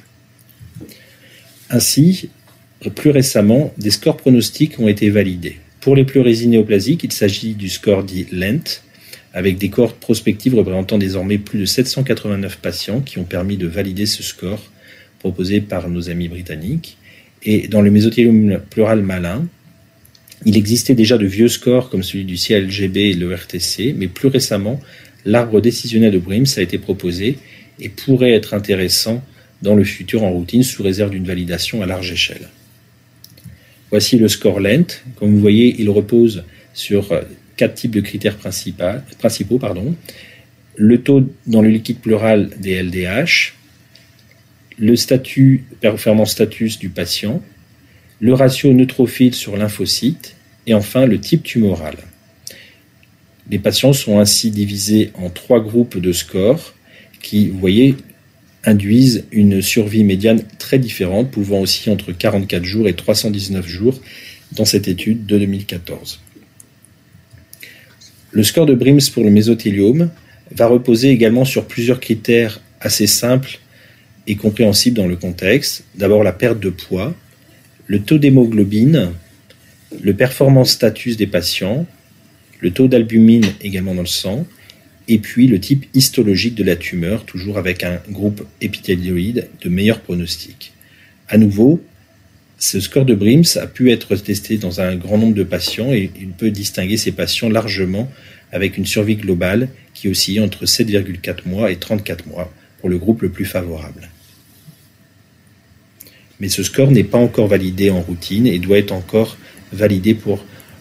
Ainsi, 1.70 2.30
plus 2.90 3.10
récemment, 3.10 3.72
des 3.78 3.90
scores 3.90 4.16
pronostiques 4.16 4.78
ont 4.78 4.88
été 4.88 5.10
validés. 5.10 5.56
Pour 5.80 5.96
les 5.96 6.04
pleurésies 6.04 6.48
néoplasiques, 6.48 7.04
il 7.04 7.12
s'agit 7.12 7.54
du 7.54 7.68
score 7.68 8.04
dit 8.04 8.26
LENT, 8.32 8.80
avec 9.34 9.58
des 9.58 9.68
cohortes 9.68 9.98
prospectives 9.98 10.54
représentant 10.54 10.96
désormais 10.96 11.38
plus 11.38 11.58
de 11.58 11.64
789 11.64 12.58
patients 12.58 13.00
qui 13.00 13.18
ont 13.18 13.24
permis 13.24 13.56
de 13.56 13.66
valider 13.66 14.06
ce 14.06 14.22
score 14.22 14.62
proposé 15.18 15.60
par 15.60 15.88
nos 15.88 16.08
amis 16.08 16.28
britanniques. 16.28 16.96
Et 17.42 17.68
dans 17.68 17.80
le 17.80 17.90
mésothéliome 17.90 18.60
pleural 18.70 19.02
malin, 19.02 19.46
il 20.46 20.56
existait 20.56 20.94
déjà 20.94 21.18
de 21.18 21.26
vieux 21.26 21.48
scores 21.48 21.90
comme 21.90 22.02
celui 22.02 22.24
du 22.24 22.36
CLGB 22.36 23.10
et 23.10 23.14
le 23.14 23.34
RTC, 23.34 23.94
mais 23.96 24.08
plus 24.08 24.28
récemment, 24.28 24.80
l'arbre 25.24 25.60
décisionnel 25.60 26.12
de 26.12 26.18
Brims 26.18 26.46
a 26.56 26.60
été 26.60 26.78
proposé 26.78 27.38
et 27.80 27.88
pourrait 27.88 28.32
être 28.32 28.54
intéressant 28.54 29.22
dans 29.62 29.74
le 29.74 29.84
futur 29.84 30.22
en 30.22 30.30
routine 30.30 30.62
sous 30.62 30.82
réserve 30.82 31.10
d'une 31.10 31.24
validation 31.24 31.82
à 31.82 31.86
large 31.86 32.12
échelle. 32.12 32.48
Voici 33.94 34.18
le 34.18 34.26
score 34.26 34.58
lent. 34.58 35.04
Comme 35.14 35.30
vous 35.30 35.38
voyez, 35.38 35.76
il 35.78 35.88
repose 35.88 36.42
sur 36.72 37.14
quatre 37.56 37.74
types 37.74 37.92
de 37.92 38.00
critères 38.00 38.36
principaux. 38.38 39.60
Le 40.74 41.00
taux 41.00 41.22
dans 41.46 41.62
le 41.62 41.68
liquide 41.68 42.00
pleural 42.00 42.50
des 42.58 42.82
LDH, 42.82 43.52
le 44.80 44.96
statut, 44.96 45.66
performance 45.80 46.32
status 46.32 46.80
du 46.80 46.88
patient, 46.88 47.40
le 48.18 48.34
ratio 48.34 48.72
neutrophile 48.72 49.32
sur 49.32 49.56
lymphocyte 49.56 50.34
et 50.66 50.74
enfin 50.74 51.06
le 51.06 51.20
type 51.20 51.44
tumoral. 51.44 51.94
Les 53.48 53.60
patients 53.60 53.92
sont 53.92 54.18
ainsi 54.18 54.50
divisés 54.50 55.12
en 55.14 55.30
trois 55.30 55.60
groupes 55.60 55.98
de 55.98 56.10
scores 56.10 56.74
qui, 57.22 57.46
vous 57.48 57.60
voyez, 57.60 57.94
induisent 58.66 59.24
une 59.32 59.60
survie 59.62 60.04
médiane 60.04 60.42
très 60.58 60.78
différente, 60.78 61.30
pouvant 61.30 61.60
aussi 61.60 61.90
entre 61.90 62.12
44 62.12 62.64
jours 62.64 62.88
et 62.88 62.94
319 62.94 63.66
jours 63.66 64.00
dans 64.52 64.64
cette 64.64 64.88
étude 64.88 65.26
de 65.26 65.38
2014. 65.38 66.20
Le 68.32 68.42
score 68.42 68.66
de 68.66 68.74
Brims 68.74 69.00
pour 69.12 69.24
le 69.24 69.30
mésothéliome 69.30 70.10
va 70.50 70.66
reposer 70.66 71.10
également 71.10 71.44
sur 71.44 71.66
plusieurs 71.66 72.00
critères 72.00 72.60
assez 72.80 73.06
simples 73.06 73.58
et 74.26 74.36
compréhensibles 74.36 74.96
dans 74.96 75.06
le 75.06 75.16
contexte. 75.16 75.84
D'abord 75.94 76.24
la 76.24 76.32
perte 76.32 76.60
de 76.60 76.70
poids, 76.70 77.14
le 77.86 78.00
taux 78.00 78.18
d'hémoglobine, 78.18 79.10
le 80.02 80.14
performance 80.14 80.70
status 80.70 81.16
des 81.16 81.26
patients, 81.26 81.86
le 82.60 82.70
taux 82.70 82.88
d'albumine 82.88 83.44
également 83.60 83.94
dans 83.94 84.02
le 84.02 84.06
sang, 84.08 84.46
et 85.08 85.18
puis 85.18 85.46
le 85.46 85.60
type 85.60 85.86
histologique 85.94 86.54
de 86.54 86.64
la 86.64 86.76
tumeur, 86.76 87.24
toujours 87.24 87.58
avec 87.58 87.82
un 87.82 88.00
groupe 88.10 88.46
épithélioïde 88.60 89.48
de 89.62 89.68
meilleur 89.68 90.00
pronostic. 90.00 90.72
À 91.28 91.36
nouveau, 91.36 91.82
ce 92.58 92.80
score 92.80 93.04
de 93.04 93.14
Brims 93.14 93.44
a 93.56 93.66
pu 93.66 93.90
être 93.90 94.16
testé 94.16 94.56
dans 94.56 94.80
un 94.80 94.96
grand 94.96 95.18
nombre 95.18 95.34
de 95.34 95.42
patients 95.42 95.92
et 95.92 96.10
il 96.18 96.30
peut 96.30 96.50
distinguer 96.50 96.96
ces 96.96 97.12
patients 97.12 97.50
largement 97.50 98.10
avec 98.52 98.78
une 98.78 98.86
survie 98.86 99.16
globale 99.16 99.68
qui 99.92 100.08
oscille 100.08 100.40
entre 100.40 100.64
7,4 100.64 101.46
mois 101.46 101.70
et 101.70 101.76
34 101.76 102.26
mois 102.26 102.52
pour 102.80 102.88
le 102.88 102.98
groupe 102.98 103.22
le 103.22 103.28
plus 103.28 103.44
favorable. 103.44 104.08
Mais 106.40 106.48
ce 106.48 106.62
score 106.62 106.90
n'est 106.90 107.04
pas 107.04 107.18
encore 107.18 107.48
validé 107.48 107.90
en 107.90 108.00
routine 108.00 108.46
et 108.46 108.58
doit 108.58 108.78
être 108.78 108.92
encore 108.92 109.36
validé 109.72 110.16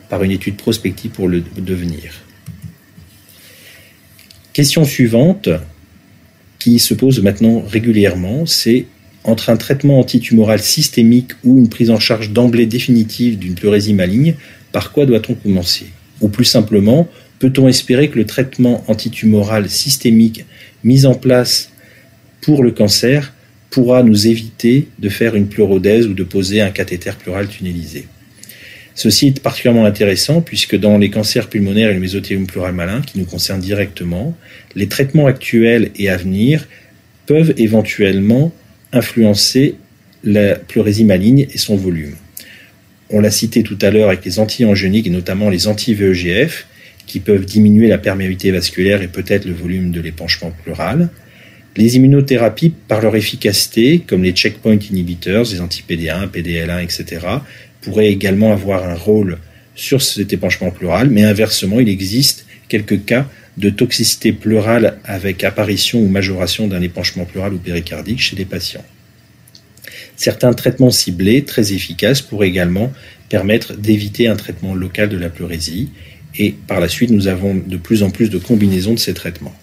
par 0.10 0.24
une 0.24 0.32
étude 0.32 0.56
prospective 0.56 1.12
pour 1.12 1.28
le 1.28 1.44
devenir. 1.58 2.14
Question 4.54 4.86
suivante 4.86 5.50
qui 6.60 6.78
se 6.78 6.94
pose 6.94 7.24
maintenant 7.24 7.64
régulièrement, 7.68 8.46
c'est 8.46 8.86
entre 9.24 9.50
un 9.50 9.58
traitement 9.58 10.00
antitumoral 10.00 10.60
systémique 10.60 11.32
ou 11.44 11.58
une 11.58 11.70
prise 11.70 11.90
en 11.90 12.00
charge 12.00 12.30
d'emblée 12.30 12.68
définitive 12.68 13.40
d'une 13.40 13.56
pleurésie 13.56 13.96
maligne, 13.96 14.36
par 14.72 14.92
quoi 14.92 15.08
doit-on 15.08 15.34
commencer? 15.34 15.88
Ou 16.22 16.28
plus 16.28 16.46
simplement, 16.46 17.08
peut-on 17.40 17.68
espérer 17.68 18.10
que 18.10 18.20
le 18.20 18.28
traitement 18.28 18.84
antitumoral 18.88 19.72
systémique 19.72 20.46
mis 20.84 21.08
en 21.08 21.16
place 21.16 21.72
pour 22.42 22.62
le 22.62 22.70
cancer 22.70 23.34
pourra 23.72 24.04
nous 24.04 24.28
éviter 24.28 24.88
de 25.00 25.10
faire 25.10 25.34
une 25.34 25.48
pleurodèse 25.48 26.06
ou 26.06 26.14
de 26.14 26.24
poser 26.24 26.62
un 26.62 26.70
cathéter 26.70 27.14
pleural 27.18 27.48
tunnelisé 27.48 28.06
Ceci 28.96 29.28
est 29.28 29.40
particulièrement 29.42 29.86
intéressant 29.86 30.42
puisque 30.42 30.78
dans 30.78 30.98
les 30.98 31.10
cancers 31.10 31.50
pulmonaires 31.50 31.90
et 31.90 31.94
le 31.94 32.00
mésothéliome 32.00 32.48
pleural 32.48 32.74
malin, 32.74 33.02
qui 33.02 33.20
nous 33.20 33.26
concernent 33.26 33.62
directement, 33.62 34.38
les 34.76 34.88
traitements 34.88 35.26
actuels 35.26 35.92
et 35.96 36.10
à 36.10 36.18
venir 36.18 36.68
peuvent 37.26 37.54
éventuellement 37.58 38.54
influencer 38.92 39.76
la 40.24 40.56
pleurésie 40.56 41.06
maligne 41.06 41.48
et 41.52 41.58
son 41.58 41.76
volume. 41.76 42.16
On 43.10 43.20
l'a 43.20 43.32
cité 43.32 43.64
tout 43.64 43.78
à 43.82 43.92
l'heure 43.92 44.10
avec 44.10 44.24
les 44.26 44.40
anti-angioniques 44.40 45.08
et 45.08 45.12
notamment 45.12 45.50
les 45.50 45.68
anti-VEGF 45.68 46.68
qui 47.06 47.20
peuvent 47.20 47.46
diminuer 47.46 47.88
la 47.88 47.98
perméabilité 47.98 48.52
vasculaire 48.52 49.02
et 49.02 49.08
peut-être 49.08 49.46
le 49.46 49.54
volume 49.54 49.92
de 49.92 50.02
l'épanchement 50.02 50.52
pleural. 50.64 51.10
Les 51.76 51.96
immunothérapies, 51.96 52.74
par 52.88 53.02
leur 53.02 53.16
efficacité, 53.16 54.00
comme 54.06 54.24
les 54.24 54.32
checkpoint 54.32 54.78
inhibitors, 54.78 55.46
les 55.52 55.60
anti-PD1, 55.60 56.30
PDL1, 56.30 56.84
etc., 56.84 57.26
pourraient 57.84 58.10
également 58.10 58.52
avoir 58.52 58.88
un 58.88 58.96
rôle 58.96 59.38
sur 59.76 60.02
cet 60.02 60.34
épanchement 60.34 60.72
pleural, 60.72 61.10
mais 61.10 61.24
inversement, 61.24 61.80
il 61.80 61.90
existe 61.90 62.46
quelques 62.68 63.06
cas 63.06 63.28
de 63.58 63.70
toxicité 63.70 64.34
pleurale 64.34 65.00
avec 65.04 65.44
apparition 65.44 66.00
ou 66.00 66.08
majoration 66.08 66.68
d'un 66.68 66.82
épanchement 66.82 67.26
pleural 67.26 67.54
ou 67.54 67.58
péricardique 67.58 68.20
chez 68.20 68.36
les 68.36 68.46
patients. 68.46 68.86
Certains 70.16 70.54
traitements 70.54 70.92
ciblés, 70.92 71.44
très 71.44 71.74
efficaces, 71.74 72.22
pourraient 72.22 72.48
également 72.48 72.92
permettre 73.30 73.76
d'éviter 73.76 74.28
un 74.28 74.36
traitement 74.36 74.76
local 74.76 75.10
de 75.10 75.18
la 75.18 75.30
pleurésie, 75.30 75.90
et 76.38 76.52
par 76.68 76.80
la 76.80 76.88
suite, 76.88 77.12
nous 77.12 77.28
avons 77.28 77.56
de 77.56 77.78
plus 77.78 78.04
en 78.04 78.10
plus 78.10 78.30
de 78.30 78.38
combinaisons 78.38 78.94
de 78.94 79.00
ces 79.00 79.14
traitements. 79.14 79.54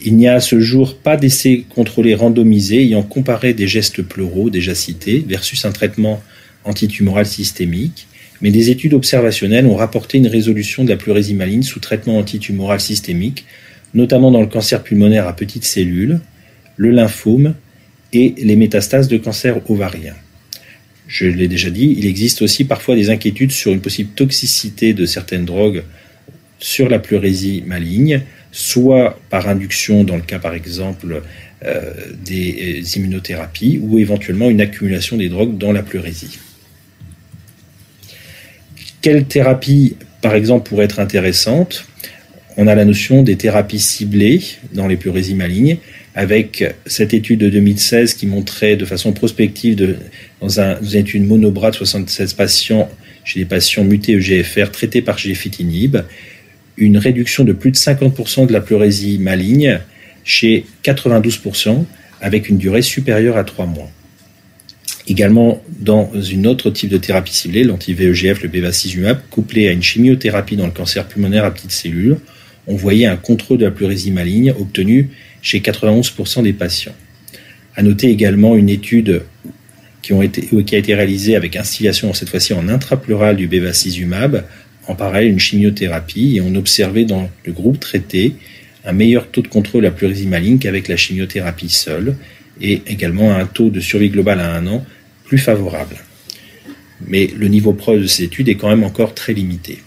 Il 0.00 0.16
n'y 0.16 0.28
a 0.28 0.34
à 0.34 0.40
ce 0.40 0.60
jour 0.60 0.96
pas 0.96 1.16
d'essai 1.16 1.64
contrôlé 1.68 2.14
randomisé 2.14 2.82
ayant 2.82 3.02
comparé 3.02 3.52
des 3.52 3.66
gestes 3.66 4.02
pleuraux 4.02 4.48
déjà 4.48 4.74
cités 4.74 5.24
versus 5.26 5.64
un 5.64 5.72
traitement 5.72 6.22
antitumoral 6.68 7.26
systémique, 7.26 8.06
mais 8.40 8.50
des 8.50 8.70
études 8.70 8.94
observationnelles 8.94 9.66
ont 9.66 9.76
rapporté 9.76 10.18
une 10.18 10.26
résolution 10.26 10.84
de 10.84 10.90
la 10.90 10.96
pleurésie 10.96 11.34
maligne 11.34 11.62
sous 11.62 11.80
traitement 11.80 12.18
antitumoral 12.18 12.80
systémique, 12.80 13.46
notamment 13.94 14.30
dans 14.30 14.40
le 14.40 14.46
cancer 14.46 14.82
pulmonaire 14.82 15.26
à 15.26 15.34
petites 15.34 15.64
cellules, 15.64 16.20
le 16.76 16.90
lymphome 16.90 17.54
et 18.12 18.34
les 18.38 18.56
métastases 18.56 19.08
de 19.08 19.16
cancer 19.16 19.58
ovarien. 19.70 20.14
Je 21.08 21.26
l'ai 21.26 21.48
déjà 21.48 21.70
dit, 21.70 21.94
il 21.98 22.06
existe 22.06 22.42
aussi 22.42 22.64
parfois 22.64 22.94
des 22.94 23.10
inquiétudes 23.10 23.50
sur 23.50 23.72
une 23.72 23.80
possible 23.80 24.10
toxicité 24.10 24.92
de 24.92 25.06
certaines 25.06 25.46
drogues 25.46 25.82
sur 26.58 26.88
la 26.88 26.98
pleurésie 26.98 27.62
maligne, 27.66 28.22
soit 28.52 29.18
par 29.30 29.48
induction 29.48 30.04
dans 30.04 30.16
le 30.16 30.22
cas 30.22 30.38
par 30.38 30.54
exemple 30.54 31.22
euh, 31.64 31.92
des 32.24 32.96
immunothérapies 32.96 33.80
ou 33.82 33.98
éventuellement 33.98 34.50
une 34.50 34.60
accumulation 34.60 35.16
des 35.16 35.28
drogues 35.28 35.56
dans 35.58 35.72
la 35.72 35.82
pleurésie. 35.82 36.38
Quelle 39.00 39.24
thérapie, 39.26 39.96
par 40.22 40.34
exemple, 40.34 40.68
pourrait 40.68 40.86
être 40.86 40.98
intéressante 40.98 41.86
On 42.56 42.66
a 42.66 42.74
la 42.74 42.84
notion 42.84 43.22
des 43.22 43.36
thérapies 43.36 43.78
ciblées 43.78 44.42
dans 44.72 44.88
les 44.88 44.96
pleurésies 44.96 45.34
malignes, 45.34 45.78
avec 46.16 46.64
cette 46.84 47.14
étude 47.14 47.38
de 47.38 47.48
2016 47.48 48.14
qui 48.14 48.26
montrait 48.26 48.76
de 48.76 48.84
façon 48.84 49.12
prospective, 49.12 49.96
dans, 50.40 50.48
une 50.58 50.96
étude 50.96 51.24
monobras 51.24 51.70
de 51.70 51.76
76 51.76 52.32
patients, 52.32 52.88
chez 53.22 53.38
des 53.38 53.46
patients 53.46 53.84
mutés 53.84 54.14
EGFR 54.14 54.72
traités 54.72 55.02
par 55.02 55.16
géfitinib, 55.16 55.98
une 56.76 56.98
réduction 56.98 57.44
de 57.44 57.52
plus 57.52 57.70
de 57.70 57.76
50% 57.76 58.46
de 58.46 58.52
la 58.52 58.60
pleurésie 58.60 59.18
maligne 59.18 59.78
chez 60.24 60.64
92%, 60.84 61.84
avec 62.20 62.48
une 62.48 62.58
durée 62.58 62.82
supérieure 62.82 63.36
à 63.36 63.44
3 63.44 63.66
mois. 63.66 63.90
Également, 65.08 65.62
dans 65.80 66.12
une 66.20 66.46
autre 66.46 66.68
type 66.68 66.90
de 66.90 66.98
thérapie 66.98 67.34
ciblée, 67.34 67.64
l'anti-VEGF, 67.64 68.42
le 68.42 68.48
bevacizumab, 68.48 69.20
couplé 69.30 69.66
à 69.66 69.72
une 69.72 69.82
chimiothérapie 69.82 70.56
dans 70.56 70.66
le 70.66 70.72
cancer 70.72 71.08
pulmonaire 71.08 71.46
à 71.46 71.50
petites 71.50 71.70
cellules, 71.70 72.18
on 72.66 72.76
voyait 72.76 73.06
un 73.06 73.16
contrôle 73.16 73.56
de 73.56 73.64
la 73.64 73.70
pleurésie 73.70 74.10
maligne 74.10 74.50
obtenu 74.50 75.08
chez 75.40 75.60
91% 75.60 76.42
des 76.42 76.52
patients. 76.52 76.94
À 77.74 77.82
noter 77.82 78.10
également 78.10 78.54
une 78.54 78.68
étude 78.68 79.22
qui, 80.02 80.12
a 80.12 80.78
été 80.78 80.94
réalisée 80.94 81.36
avec 81.36 81.56
instillation, 81.56 82.12
cette 82.12 82.28
fois-ci 82.28 82.52
en 82.52 82.68
intrapleural 82.68 83.36
du 83.36 83.48
bevacizumab, 83.48 84.44
en 84.88 84.94
parallèle 84.94 85.28
une 85.28 85.38
chimiothérapie, 85.38 86.36
et 86.36 86.42
on 86.42 86.54
observait 86.54 87.06
dans 87.06 87.30
le 87.46 87.52
groupe 87.52 87.80
traité 87.80 88.34
un 88.84 88.92
meilleur 88.92 89.30
taux 89.30 89.42
de 89.42 89.48
contrôle 89.48 89.86
à 89.86 89.90
pleurésie 89.90 90.26
maligne 90.26 90.58
qu'avec 90.58 90.86
la 90.86 90.96
chimiothérapie 90.96 91.70
seule, 91.70 92.14
et 92.60 92.82
également 92.86 93.34
un 93.34 93.46
taux 93.46 93.70
de 93.70 93.80
survie 93.80 94.10
globale 94.10 94.40
à 94.40 94.54
un 94.54 94.66
an 94.66 94.84
plus 95.28 95.38
favorable. 95.38 95.96
Mais 97.06 97.28
le 97.36 97.48
niveau 97.48 97.74
preuve 97.74 98.02
de 98.02 98.06
ces 98.06 98.24
études 98.24 98.48
est 98.48 98.56
quand 98.56 98.70
même 98.70 98.82
encore 98.82 99.14
très 99.14 99.34
limité. 99.34 99.78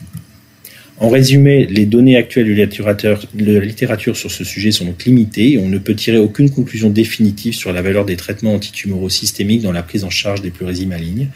En 0.98 1.10
résumé, 1.10 1.66
les 1.66 1.88
données 1.88 2.16
actuelles 2.16 2.46
de 2.46 3.52
la 3.52 3.66
littérature 3.66 4.16
sur 4.16 4.30
ce 4.30 4.44
sujet 4.44 4.70
sont 4.70 4.86
donc 4.86 5.04
limitées 5.04 5.54
et 5.54 5.58
on 5.58 5.68
ne 5.68 5.80
peut 5.80 5.96
tirer 5.96 6.20
aucune 6.20 6.52
conclusion 6.52 6.92
définitive 6.92 7.56
sur 7.56 7.74
la 7.74 7.82
valeur 7.82 8.06
des 8.06 8.16
traitements 8.16 8.54
antitumoraux 8.54 9.10
systémiques 9.10 9.64
dans 9.64 9.72
la 9.72 9.82
prise 9.82 10.04
en 10.04 10.12
charge 10.12 10.44
des 10.44 10.52
pleurésies 10.52 10.86
malignes. 10.86 11.30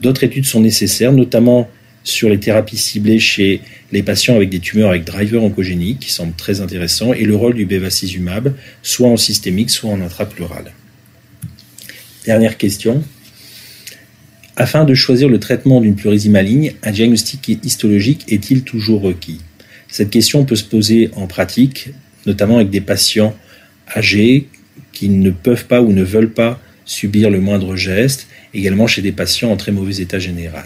D'autres 0.00 0.24
études 0.24 0.46
sont 0.46 0.60
nécessaires, 0.60 1.12
notamment 1.12 1.68
sur 2.04 2.30
les 2.30 2.40
thérapies 2.40 2.78
ciblées 2.78 3.18
chez 3.18 3.60
les 3.92 4.02
patients 4.02 4.34
avec 4.34 4.48
des 4.48 4.60
tumeurs 4.60 4.90
avec 4.90 5.04
driver 5.04 5.42
oncogénique, 5.42 5.98
qui 5.98 6.10
semble 6.10 6.32
très 6.32 6.62
intéressant, 6.62 7.12
et 7.12 7.24
le 7.24 7.36
rôle 7.36 7.54
du 7.54 7.66
bevacizumab, 7.66 8.54
soit 8.82 9.08
en 9.08 9.18
systémique, 9.18 9.68
soit 9.68 9.90
en 9.90 10.00
intrapleural. 10.00 10.72
Dernière 12.24 12.56
question. 12.56 13.04
Afin 14.58 14.84
de 14.84 14.94
choisir 14.94 15.28
le 15.28 15.38
traitement 15.38 15.82
d'une 15.82 15.96
pleurésie 15.96 16.30
maligne, 16.30 16.72
un 16.82 16.90
diagnostic 16.90 17.58
histologique 17.62 18.24
est-il 18.28 18.62
toujours 18.62 19.02
requis? 19.02 19.40
Cette 19.86 20.08
question 20.08 20.46
peut 20.46 20.56
se 20.56 20.64
poser 20.64 21.10
en 21.14 21.26
pratique, 21.26 21.90
notamment 22.24 22.56
avec 22.56 22.70
des 22.70 22.80
patients 22.80 23.36
âgés 23.94 24.48
qui 24.92 25.10
ne 25.10 25.30
peuvent 25.30 25.66
pas 25.66 25.82
ou 25.82 25.92
ne 25.92 26.02
veulent 26.02 26.32
pas 26.32 26.58
subir 26.86 27.28
le 27.28 27.38
moindre 27.38 27.76
geste, 27.76 28.28
également 28.54 28.86
chez 28.86 29.02
des 29.02 29.12
patients 29.12 29.52
en 29.52 29.58
très 29.58 29.72
mauvais 29.72 29.96
état 29.96 30.18
général. 30.18 30.64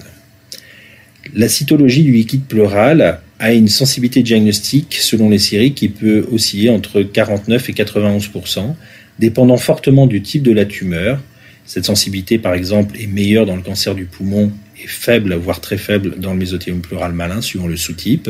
La 1.35 1.49
cytologie 1.49 2.05
du 2.05 2.13
liquide 2.13 2.45
pleural 2.45 3.21
a 3.41 3.53
une 3.53 3.69
sensibilité 3.69 4.23
diagnostique 4.23 4.99
selon 5.01 5.29
les 5.29 5.39
séries 5.39 5.75
qui 5.75 5.89
peut 5.89 6.29
osciller 6.31 6.71
entre 6.71 7.03
49 7.03 7.69
et 7.69 7.73
91% 7.73 8.75
dépendant 9.19 9.57
fortement 9.57 10.07
du 10.07 10.23
type 10.23 10.43
de 10.43 10.53
la 10.53 10.65
tumeur, 10.65 11.21
cette 11.71 11.85
sensibilité, 11.85 12.37
par 12.41 12.55
exemple, 12.55 12.97
est 12.99 13.07
meilleure 13.07 13.47
dans 13.47 13.55
le 13.55 13.63
cancer 13.63 13.95
du 13.95 14.05
poumon 14.05 14.51
et 14.83 14.89
faible, 14.89 15.35
voire 15.35 15.61
très 15.61 15.79
faible, 15.79 16.19
dans 16.19 16.33
le 16.33 16.39
mésothéliome 16.41 16.81
pleural 16.81 17.13
malin, 17.13 17.41
suivant 17.41 17.69
le 17.69 17.77
sous-type 17.77 18.29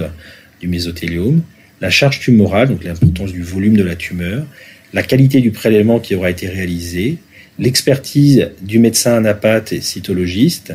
du 0.61 0.68
mésothéliome. 0.68 1.40
La 1.81 1.88
charge 1.88 2.20
tumorale, 2.20 2.68
donc 2.68 2.85
l'importance 2.85 3.33
du 3.33 3.42
volume 3.42 3.79
de 3.79 3.83
la 3.83 3.96
tumeur, 3.96 4.44
la 4.92 5.03
qualité 5.03 5.40
du 5.40 5.53
prélèvement 5.53 6.00
qui 6.00 6.14
aura 6.14 6.29
été 6.29 6.48
réalisé, 6.48 7.16
l'expertise 7.59 8.50
du 8.61 8.79
médecin 8.79 9.14
anapathe 9.14 9.72
et 9.72 9.81
cytologiste, 9.81 10.74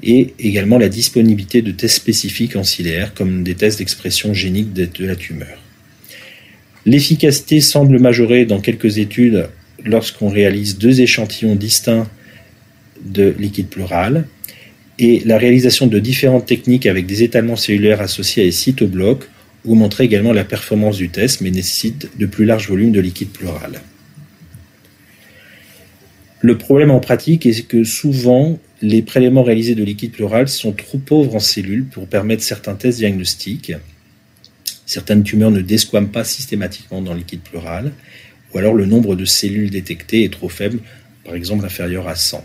et 0.00 0.34
également 0.38 0.78
la 0.78 0.88
disponibilité 0.88 1.62
de 1.62 1.72
tests 1.72 1.96
spécifiques 1.96 2.54
ancillaires, 2.54 3.12
comme 3.14 3.42
des 3.42 3.56
tests 3.56 3.80
d'expression 3.80 4.32
génique 4.34 4.72
de 4.72 5.04
la 5.04 5.16
tumeur. 5.16 5.58
L'efficacité 6.86 7.60
semble 7.60 7.98
majorée 7.98 8.44
dans 8.44 8.60
quelques 8.60 8.98
études 8.98 9.48
lorsqu'on 9.84 10.28
réalise 10.28 10.78
deux 10.78 11.00
échantillons 11.00 11.56
distincts 11.56 12.08
de 13.04 13.34
liquide 13.38 13.68
pleural 13.68 14.26
et 14.98 15.20
la 15.24 15.38
réalisation 15.38 15.86
de 15.86 15.98
différentes 15.98 16.46
techniques 16.46 16.86
avec 16.86 17.06
des 17.06 17.22
étalements 17.22 17.56
cellulaires 17.56 18.00
associés 18.00 18.42
à 18.42 18.46
des 18.46 18.52
cytoblocs 18.52 19.28
ou 19.64 19.74
montrer 19.74 20.04
également 20.04 20.32
la 20.32 20.44
performance 20.44 20.96
du 20.96 21.08
test 21.08 21.40
mais 21.40 21.50
nécessite 21.50 22.10
de 22.18 22.26
plus 22.26 22.44
larges 22.44 22.68
volumes 22.68 22.92
de 22.92 23.00
liquide 23.00 23.30
pleural. 23.30 23.80
Le 26.40 26.58
problème 26.58 26.90
en 26.90 27.00
pratique 27.00 27.46
est 27.46 27.66
que 27.66 27.84
souvent 27.84 28.58
les 28.82 29.02
prélèvements 29.02 29.42
réalisés 29.42 29.74
de 29.74 29.82
liquide 29.82 30.12
pleural 30.12 30.48
sont 30.48 30.72
trop 30.72 30.98
pauvres 30.98 31.36
en 31.36 31.40
cellules 31.40 31.86
pour 31.86 32.06
permettre 32.06 32.42
certains 32.42 32.74
tests 32.74 32.98
diagnostiques. 32.98 33.72
Certaines 34.84 35.22
tumeurs 35.22 35.50
ne 35.50 35.62
desquament 35.62 36.10
pas 36.10 36.22
systématiquement 36.22 37.00
dans 37.00 37.14
le 37.14 37.20
liquide 37.20 37.40
pleural 37.40 37.92
ou 38.54 38.58
alors 38.58 38.74
le 38.74 38.86
nombre 38.86 39.16
de 39.16 39.24
cellules 39.24 39.70
détectées 39.70 40.24
est 40.24 40.32
trop 40.32 40.48
faible, 40.48 40.78
par 41.24 41.34
exemple 41.34 41.64
inférieur 41.64 42.08
à 42.08 42.14
100. 42.14 42.44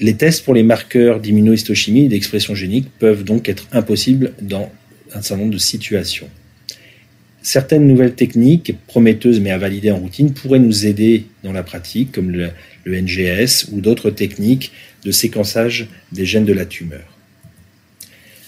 Les 0.00 0.14
tests 0.14 0.44
pour 0.44 0.54
les 0.54 0.62
marqueurs 0.62 1.20
d'immunohistochimie 1.20 2.04
et 2.04 2.08
d'expression 2.08 2.54
génique 2.54 2.88
peuvent 2.98 3.24
donc 3.24 3.48
être 3.48 3.66
impossibles 3.72 4.32
dans 4.40 4.70
un 5.14 5.22
certain 5.22 5.42
nombre 5.42 5.54
de 5.54 5.58
situations. 5.58 6.28
Certaines 7.42 7.86
nouvelles 7.86 8.14
techniques, 8.14 8.74
prometteuses 8.86 9.40
mais 9.40 9.50
à 9.50 9.58
valider 9.58 9.90
en 9.90 9.98
routine, 9.98 10.34
pourraient 10.34 10.58
nous 10.58 10.86
aider 10.86 11.26
dans 11.42 11.52
la 11.52 11.62
pratique, 11.62 12.12
comme 12.12 12.30
le, 12.30 12.50
NGS 12.86 13.68
ou 13.72 13.82
d'autres 13.82 14.10
techniques 14.10 14.72
de 15.04 15.10
séquençage 15.10 15.88
des 16.10 16.24
gènes 16.24 16.46
de 16.46 16.54
la 16.54 16.64
tumeur. 16.64 17.04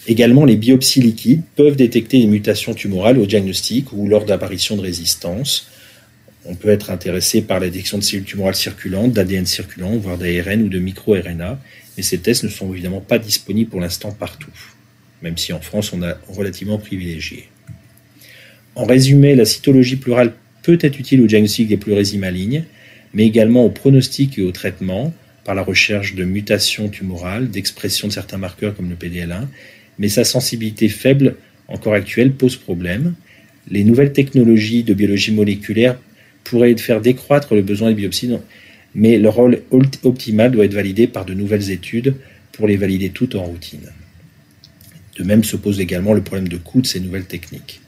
Également, 0.07 0.45
les 0.45 0.55
biopsies 0.55 1.01
liquides 1.01 1.43
peuvent 1.55 1.75
détecter 1.75 2.17
les 2.17 2.25
mutations 2.25 2.73
tumorales 2.73 3.19
au 3.19 3.27
diagnostic 3.27 3.93
ou 3.93 4.07
lors 4.07 4.25
d'apparition 4.25 4.75
de 4.75 4.81
résistance, 4.81 5.70
on 6.45 6.55
peut 6.55 6.69
être 6.69 6.89
intéressé 6.89 7.41
par 7.41 7.59
la 7.59 7.69
de 7.69 7.79
cellules 7.79 8.23
tumorales 8.23 8.55
circulantes, 8.55 9.13
d'ADN 9.13 9.45
circulant, 9.45 9.95
voire 9.97 10.17
d'ARN 10.17 10.63
ou 10.63 10.69
de 10.69 10.79
micro-RNA, 10.79 11.59
mais 11.95 12.03
ces 12.03 12.17
tests 12.17 12.43
ne 12.43 12.49
sont 12.49 12.71
évidemment 12.71 13.01
pas 13.01 13.19
disponibles 13.19 13.69
pour 13.69 13.81
l'instant 13.81 14.11
partout, 14.11 14.51
même 15.21 15.37
si 15.37 15.53
en 15.53 15.61
France 15.61 15.93
on 15.93 16.01
a 16.01 16.17
relativement 16.29 16.77
privilégié. 16.77 17.47
En 18.75 18.85
résumé, 18.85 19.35
la 19.35 19.45
cytologie 19.45 19.97
pleurale 19.97 20.33
peut 20.63 20.79
être 20.81 20.99
utile 20.99 21.21
au 21.21 21.27
diagnostic 21.27 21.67
des 21.67 21.77
pleurésies 21.77 22.17
malignes, 22.17 22.63
mais 23.13 23.25
également 23.25 23.65
au 23.65 23.69
pronostic 23.69 24.39
et 24.39 24.41
au 24.41 24.51
traitement 24.51 25.13
par 25.43 25.55
la 25.55 25.63
recherche 25.63 26.15
de 26.15 26.23
mutations 26.23 26.87
tumorales, 26.87 27.49
d'expression 27.49 28.07
de 28.07 28.13
certains 28.13 28.37
marqueurs 28.37 28.75
comme 28.75 28.89
le 28.89 28.95
PDL1, 28.95 29.47
mais 29.99 30.07
sa 30.07 30.23
sensibilité 30.23 30.87
faible, 30.87 31.35
encore 31.67 31.93
actuelle, 31.93 32.31
pose 32.31 32.55
problème. 32.55 33.13
Les 33.69 33.83
nouvelles 33.83 34.13
technologies 34.13 34.83
de 34.83 34.93
biologie 34.93 35.31
moléculaire 35.31 35.97
pourrait 36.43 36.75
faire 36.77 37.01
décroître 37.01 37.55
le 37.55 37.61
besoin 37.61 37.89
de 37.89 37.95
biopsie, 37.95 38.31
mais 38.95 39.17
le 39.17 39.29
rôle 39.29 39.61
optimal 40.03 40.51
doit 40.51 40.65
être 40.65 40.73
validé 40.73 41.07
par 41.07 41.25
de 41.25 41.33
nouvelles 41.33 41.71
études 41.71 42.15
pour 42.51 42.67
les 42.67 42.77
valider 42.77 43.09
toutes 43.09 43.35
en 43.35 43.43
routine. 43.43 43.89
De 45.17 45.23
même 45.23 45.43
se 45.43 45.55
pose 45.55 45.79
également 45.79 46.13
le 46.13 46.21
problème 46.21 46.47
de 46.47 46.57
coût 46.57 46.81
de 46.81 46.87
ces 46.87 46.99
nouvelles 46.99 47.25
techniques. 47.25 47.81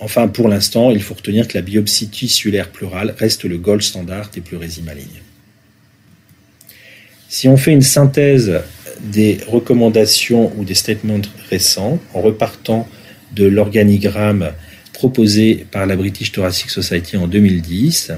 Enfin, 0.00 0.26
pour 0.26 0.48
l'instant, 0.48 0.90
il 0.90 1.00
faut 1.00 1.14
retenir 1.14 1.46
que 1.46 1.56
la 1.56 1.62
biopsie 1.62 2.08
tissulaire 2.08 2.70
pleurale 2.70 3.14
reste 3.18 3.44
le 3.44 3.56
gold 3.56 3.82
standard 3.82 4.30
des 4.30 4.40
pleurésies 4.40 4.82
malignes. 4.82 5.22
Si 7.28 7.48
on 7.48 7.56
fait 7.56 7.72
une 7.72 7.82
synthèse 7.82 8.60
des 9.00 9.38
recommandations 9.46 10.52
ou 10.56 10.64
des 10.64 10.74
statements 10.74 11.20
récents 11.50 12.00
en 12.14 12.20
repartant 12.20 12.88
de 13.34 13.44
l'organigramme 13.44 14.52
proposé 15.02 15.66
par 15.72 15.84
la 15.84 15.96
British 15.96 16.30
Thoracic 16.30 16.70
Society 16.70 17.16
en 17.16 17.26
2010. 17.26 18.12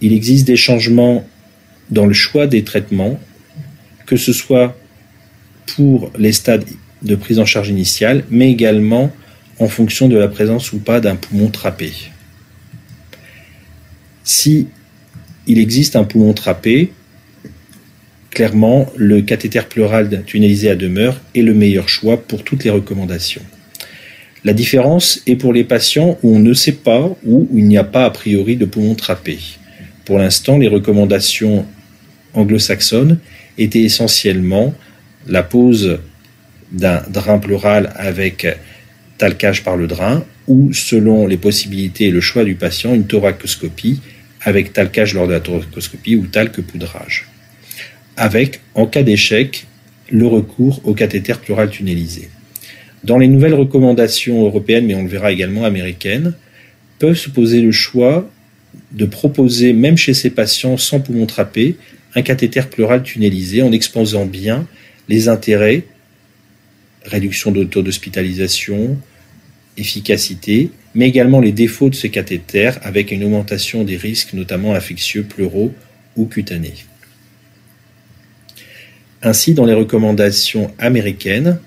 Il 0.00 0.12
existe 0.12 0.46
des 0.46 0.56
changements 0.56 1.26
dans 1.90 2.06
le 2.06 2.12
choix 2.12 2.46
des 2.46 2.62
traitements, 2.62 3.18
que 4.06 4.16
ce 4.16 4.32
soit 4.32 4.78
pour 5.66 6.12
les 6.16 6.30
stades 6.30 6.64
de 7.02 7.16
prise 7.16 7.40
en 7.40 7.44
charge 7.44 7.70
initiale, 7.70 8.22
mais 8.30 8.52
également 8.52 9.10
en 9.58 9.66
fonction 9.66 10.06
de 10.08 10.16
la 10.16 10.28
présence 10.28 10.72
ou 10.72 10.78
pas 10.78 11.00
d'un 11.00 11.16
poumon 11.16 11.50
trappé. 11.50 11.90
Si 14.22 14.68
il 15.48 15.58
existe 15.58 15.96
un 15.96 16.04
poumon 16.04 16.34
trappé, 16.34 16.92
clairement, 18.30 18.90
le 18.96 19.20
cathéter 19.22 19.62
pleural 19.68 20.22
tunnelisé 20.24 20.70
à 20.70 20.76
demeure 20.76 21.20
est 21.34 21.42
le 21.42 21.54
meilleur 21.54 21.88
choix 21.88 22.22
pour 22.22 22.44
toutes 22.44 22.64
les 22.64 22.70
recommandations. 22.70 23.42
La 24.44 24.52
différence 24.54 25.20
est 25.26 25.36
pour 25.36 25.52
les 25.52 25.64
patients 25.64 26.18
où 26.22 26.34
on 26.34 26.38
ne 26.38 26.54
sait 26.54 26.72
pas 26.72 27.00
ou 27.24 27.48
où 27.50 27.58
il 27.58 27.66
n'y 27.66 27.76
a 27.76 27.84
pas 27.84 28.06
a 28.06 28.10
priori 28.10 28.56
de 28.56 28.64
poumon 28.64 28.94
trappé. 28.94 29.38
Pour 30.06 30.18
l'instant, 30.18 30.56
les 30.56 30.68
recommandations 30.68 31.66
anglo-saxonnes 32.32 33.18
étaient 33.58 33.82
essentiellement 33.82 34.74
la 35.26 35.42
pose 35.42 35.98
d'un 36.72 37.02
drain 37.10 37.38
pleural 37.38 37.92
avec 37.96 38.46
talcage 39.18 39.62
par 39.62 39.76
le 39.76 39.86
drain 39.86 40.24
ou, 40.46 40.72
selon 40.72 41.26
les 41.26 41.36
possibilités 41.36 42.06
et 42.06 42.10
le 42.10 42.22
choix 42.22 42.44
du 42.44 42.54
patient, 42.54 42.94
une 42.94 43.06
thoracoscopie 43.06 44.00
avec 44.42 44.72
talcage 44.72 45.12
lors 45.12 45.26
de 45.26 45.32
la 45.32 45.40
thoracoscopie 45.40 46.16
ou 46.16 46.26
talc 46.26 46.58
poudrage 46.62 47.29
avec, 48.16 48.60
en 48.74 48.86
cas 48.86 49.02
d'échec, 49.02 49.66
le 50.10 50.26
recours 50.26 50.80
au 50.84 50.94
cathéter 50.94 51.34
pleural 51.34 51.70
tunnelisé. 51.70 52.28
Dans 53.04 53.18
les 53.18 53.28
nouvelles 53.28 53.54
recommandations 53.54 54.44
européennes, 54.44 54.86
mais 54.86 54.94
on 54.94 55.02
le 55.02 55.08
verra 55.08 55.32
également 55.32 55.64
américaines, 55.64 56.34
peuvent 56.98 57.16
se 57.16 57.30
poser 57.30 57.60
le 57.60 57.72
choix 57.72 58.28
de 58.92 59.04
proposer, 59.04 59.72
même 59.72 59.96
chez 59.96 60.14
ces 60.14 60.30
patients 60.30 60.76
sans 60.76 61.00
poumon 61.00 61.26
trappé, 61.26 61.76
un 62.14 62.22
cathéter 62.22 62.62
pleural 62.70 63.02
tunnelisé 63.02 63.62
en 63.62 63.72
exposant 63.72 64.26
bien 64.26 64.66
les 65.08 65.28
intérêts, 65.28 65.84
réduction 67.04 67.52
de 67.52 67.64
taux 67.64 67.82
d'hospitalisation, 67.82 68.98
efficacité 69.76 70.70
mais 70.94 71.08
également 71.08 71.40
les 71.40 71.52
défauts 71.52 71.88
de 71.88 71.94
ce 71.94 72.06
cathéter 72.06 72.72
avec 72.82 73.12
une 73.12 73.24
augmentation 73.24 73.84
des 73.84 73.96
risques, 73.96 74.32
notamment 74.32 74.74
infectieux, 74.74 75.22
pleuraux 75.22 75.72
ou 76.16 76.26
cutanés. 76.26 76.74
Ainsi, 79.22 79.54
dans 79.54 79.66
les 79.66 79.74
recommandations 79.74 80.72
américaines 80.78 81.58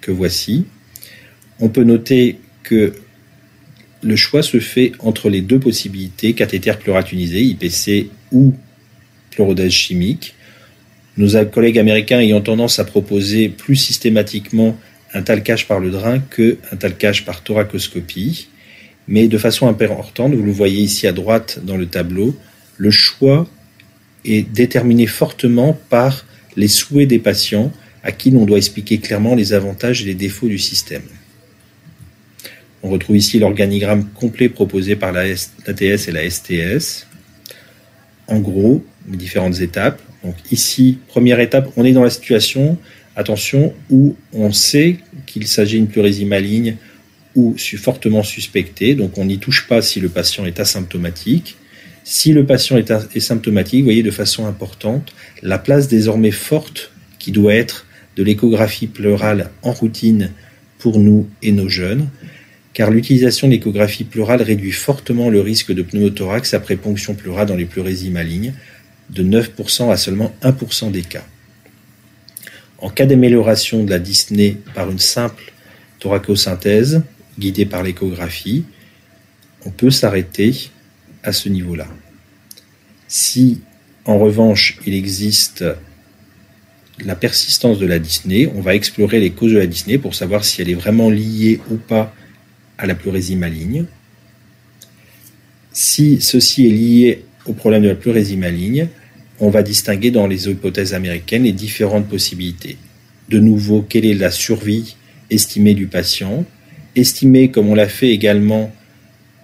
que 0.00 0.10
voici, 0.10 0.64
on 1.58 1.68
peut 1.68 1.84
noter 1.84 2.38
que 2.62 2.94
le 4.02 4.16
choix 4.16 4.42
se 4.42 4.60
fait 4.60 4.92
entre 4.98 5.28
les 5.28 5.42
deux 5.42 5.60
possibilités, 5.60 6.32
cathéter 6.32 6.72
pleural 6.80 7.04
tunisé, 7.04 7.42
IPC 7.42 8.08
ou 8.32 8.54
pleurodèse 9.30 9.72
chimique. 9.72 10.34
Nos 11.18 11.44
collègues 11.44 11.78
américains 11.78 12.20
ayant 12.20 12.40
tendance 12.40 12.78
à 12.78 12.84
proposer 12.84 13.50
plus 13.50 13.76
systématiquement 13.76 14.78
un 15.12 15.22
talcage 15.22 15.68
par 15.68 15.80
le 15.80 15.90
drain 15.90 16.18
qu'un 16.18 16.76
talcage 16.78 17.26
par 17.26 17.42
thoracoscopie. 17.42 18.48
Mais 19.06 19.28
de 19.28 19.38
façon 19.38 19.68
importante, 19.68 20.32
vous 20.32 20.44
le 20.44 20.52
voyez 20.52 20.82
ici 20.82 21.06
à 21.06 21.12
droite 21.12 21.60
dans 21.62 21.76
le 21.76 21.86
tableau, 21.86 22.34
le 22.78 22.90
choix 22.90 23.46
est 24.24 24.42
déterminé 24.42 25.06
fortement 25.06 25.78
par 25.90 26.24
les 26.56 26.68
souhaits 26.68 27.08
des 27.08 27.18
patients 27.18 27.72
à 28.02 28.12
qui 28.12 28.30
l'on 28.30 28.44
doit 28.44 28.58
expliquer 28.58 28.98
clairement 28.98 29.34
les 29.34 29.52
avantages 29.52 30.02
et 30.02 30.06
les 30.06 30.14
défauts 30.14 30.48
du 30.48 30.58
système. 30.58 31.02
On 32.82 32.88
retrouve 32.88 33.16
ici 33.16 33.38
l'organigramme 33.38 34.08
complet 34.10 34.48
proposé 34.48 34.96
par 34.96 35.12
la 35.12 35.22
ATS 35.22 36.08
et 36.08 36.12
la 36.12 36.28
STS. 36.28 37.06
En 38.26 38.38
gros, 38.40 38.82
les 39.10 39.18
différentes 39.18 39.60
étapes. 39.60 40.00
Donc 40.24 40.34
ici, 40.50 40.98
première 41.08 41.40
étape, 41.40 41.70
on 41.76 41.84
est 41.84 41.92
dans 41.92 42.02
la 42.02 42.10
situation, 42.10 42.78
attention, 43.16 43.74
où 43.90 44.16
on 44.32 44.52
sait 44.52 44.96
qu'il 45.26 45.46
s'agit 45.46 45.76
d'une 45.76 45.88
pleurésie 45.88 46.24
maligne 46.24 46.76
ou 47.34 47.54
fortement 47.78 48.22
suspectée. 48.22 48.94
Donc 48.94 49.18
on 49.18 49.26
n'y 49.26 49.38
touche 49.38 49.66
pas 49.68 49.82
si 49.82 50.00
le 50.00 50.08
patient 50.08 50.46
est 50.46 50.58
asymptomatique. 50.58 51.56
Si 52.04 52.32
le 52.32 52.44
patient 52.44 52.76
est, 52.76 53.20
symptomatique, 53.20 53.84
voyez 53.84 54.02
de 54.02 54.10
façon 54.10 54.46
importante 54.46 55.12
la 55.42 55.58
place 55.58 55.88
désormais 55.88 56.30
forte 56.30 56.92
qui 57.18 57.32
doit 57.32 57.54
être 57.54 57.86
de 58.16 58.22
l'échographie 58.22 58.86
pleurale 58.86 59.50
en 59.62 59.72
routine 59.72 60.32
pour 60.78 60.98
nous 60.98 61.28
et 61.42 61.52
nos 61.52 61.68
jeunes, 61.68 62.08
car 62.72 62.90
l'utilisation 62.90 63.48
de 63.48 63.52
l'échographie 63.52 64.04
pleurale 64.04 64.42
réduit 64.42 64.72
fortement 64.72 65.28
le 65.28 65.40
risque 65.40 65.72
de 65.72 65.82
pneumothorax 65.82 66.54
après 66.54 66.76
ponction 66.76 67.14
pleurale 67.14 67.46
dans 67.46 67.56
les 67.56 67.66
pleurésies 67.66 68.10
malignes, 68.10 68.54
de 69.10 69.22
9% 69.22 69.90
à 69.90 69.96
seulement 69.96 70.34
1% 70.42 70.90
des 70.90 71.02
cas. 71.02 71.24
En 72.78 72.88
cas 72.88 73.06
d'amélioration 73.06 73.84
de 73.84 73.90
la 73.90 73.98
dyspnée 73.98 74.56
par 74.74 74.90
une 74.90 74.98
simple 74.98 75.52
thoracosynthèse 75.98 77.02
guidée 77.38 77.66
par 77.66 77.82
l'échographie, 77.82 78.64
on 79.66 79.70
peut 79.70 79.90
s'arrêter 79.90 80.70
à 81.22 81.32
ce 81.32 81.48
niveau-là. 81.48 81.86
Si 83.08 83.60
en 84.04 84.18
revanche 84.18 84.78
il 84.86 84.94
existe 84.94 85.64
la 87.04 87.14
persistance 87.14 87.78
de 87.78 87.86
la 87.86 87.98
dyspnée, 87.98 88.48
on 88.54 88.60
va 88.60 88.74
explorer 88.74 89.20
les 89.20 89.30
causes 89.30 89.52
de 89.52 89.58
la 89.58 89.66
dyspnée 89.66 89.98
pour 89.98 90.14
savoir 90.14 90.44
si 90.44 90.60
elle 90.60 90.70
est 90.70 90.74
vraiment 90.74 91.10
liée 91.10 91.60
ou 91.70 91.76
pas 91.76 92.14
à 92.78 92.86
la 92.86 92.94
pleurésie 92.94 93.36
maligne. 93.36 93.86
Si 95.72 96.20
ceci 96.20 96.66
est 96.66 96.70
lié 96.70 97.24
au 97.46 97.52
problème 97.52 97.82
de 97.82 97.88
la 97.88 97.94
pleurésie 97.94 98.36
maligne, 98.36 98.88
on 99.38 99.50
va 99.50 99.62
distinguer 99.62 100.10
dans 100.10 100.26
les 100.26 100.48
hypothèses 100.48 100.92
américaines 100.92 101.44
les 101.44 101.52
différentes 101.52 102.08
possibilités. 102.08 102.76
De 103.28 103.38
nouveau, 103.38 103.82
quelle 103.82 104.04
est 104.04 104.14
la 104.14 104.30
survie 104.30 104.96
estimée 105.30 105.74
du 105.74 105.86
patient? 105.86 106.44
Estimer, 106.96 107.50
comme 107.50 107.68
on 107.68 107.74
l'a 107.74 107.88
fait 107.88 108.10
également, 108.10 108.72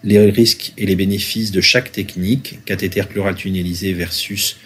les 0.06 0.30
risques 0.30 0.72
et 0.78 0.86
les 0.86 0.94
bénéfices 0.94 1.50
de 1.50 1.60
chaque 1.60 1.90
technique, 1.90 2.60
cathéter 2.64 3.02
pleural 3.02 3.34
tunnelisé 3.34 3.92
versus 3.92 4.56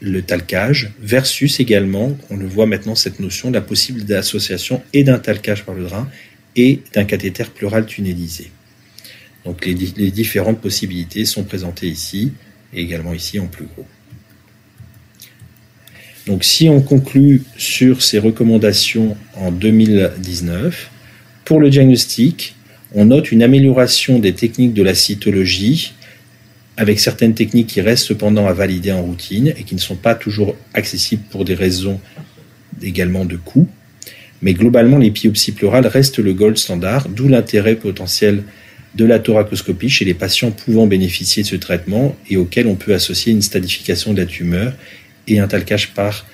le 0.00 0.22
talcage, 0.22 0.92
versus 1.00 1.58
également, 1.58 2.16
on 2.30 2.36
le 2.36 2.46
voit 2.46 2.66
maintenant, 2.66 2.94
cette 2.94 3.18
notion 3.18 3.48
de 3.48 3.54
la 3.54 3.60
possible 3.60 4.04
d'association 4.04 4.80
et 4.92 5.02
d'un 5.02 5.18
talcage 5.18 5.64
par 5.64 5.74
le 5.74 5.82
drain 5.82 6.08
et 6.54 6.80
d'un 6.92 7.04
cathéter 7.04 7.44
pleural 7.52 7.84
tunnelisé. 7.84 8.52
Donc 9.44 9.66
les, 9.66 9.74
les, 9.74 10.12
différentes 10.12 10.60
possibilités 10.60 11.24
sont 11.24 11.42
présentées 11.42 11.88
ici 11.88 12.32
et 12.72 12.80
également 12.80 13.12
ici 13.12 13.40
en 13.40 13.48
plus 13.48 13.66
gros. 13.66 13.86
Donc 16.28 16.44
si 16.44 16.68
on 16.68 16.80
conclut 16.80 17.42
sur 17.56 18.02
ces 18.02 18.20
recommandations 18.20 19.16
en 19.34 19.50
2019, 19.50 20.90
pour 21.44 21.58
le 21.58 21.70
diagnostic, 21.70 22.53
on 22.94 23.06
note 23.06 23.32
une 23.32 23.42
amélioration 23.42 24.18
des 24.18 24.34
techniques 24.34 24.72
de 24.72 24.82
la 24.82 24.94
cytologie 24.94 25.94
avec 26.76 27.00
certaines 27.00 27.34
techniques 27.34 27.68
qui 27.68 27.80
restent 27.80 28.06
cependant 28.06 28.46
à 28.46 28.52
valider 28.52 28.92
en 28.92 29.02
routine 29.02 29.52
et 29.56 29.64
qui 29.64 29.74
ne 29.74 29.80
sont 29.80 29.96
pas 29.96 30.14
toujours 30.14 30.56
accessibles 30.74 31.22
pour 31.30 31.44
des 31.44 31.54
raisons 31.54 32.00
également 32.82 33.24
de 33.24 33.36
coût. 33.36 33.68
Mais 34.42 34.54
globalement, 34.54 34.98
les 34.98 35.10
biopsies 35.10 35.52
pleurales 35.52 35.86
restent 35.86 36.18
le 36.18 36.32
gold 36.32 36.56
standard, 36.56 37.08
d'où 37.08 37.28
l'intérêt 37.28 37.76
potentiel 37.76 38.42
de 38.94 39.04
la 39.04 39.18
thoracoscopie 39.18 39.88
chez 39.88 40.04
les 40.04 40.14
patients 40.14 40.50
pouvant 40.50 40.86
bénéficier 40.86 41.42
de 41.42 41.48
ce 41.48 41.56
traitement 41.56 42.14
et 42.28 42.36
auxquels 42.36 42.66
on 42.66 42.76
peut 42.76 42.94
associer 42.94 43.32
une 43.32 43.42
stadification 43.42 44.12
de 44.12 44.20
la 44.20 44.26
tumeur 44.26 44.72
et 45.26 45.40
un 45.40 45.48
talcage 45.48 45.94
par, 45.94 46.26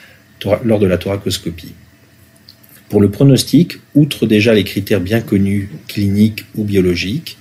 lors 0.65 0.79
de 0.79 0.87
la 0.87 0.99
thoracoscopie. 0.99 1.73
Pour 2.91 3.01
le 3.01 3.09
pronostic, 3.09 3.79
outre 3.95 4.27
déjà 4.27 4.53
les 4.53 4.65
critères 4.65 5.01
bien 5.01 5.21
connus 5.21 5.71
cliniques 5.87 6.45
ou 6.57 6.65
biologiques, 6.65 7.39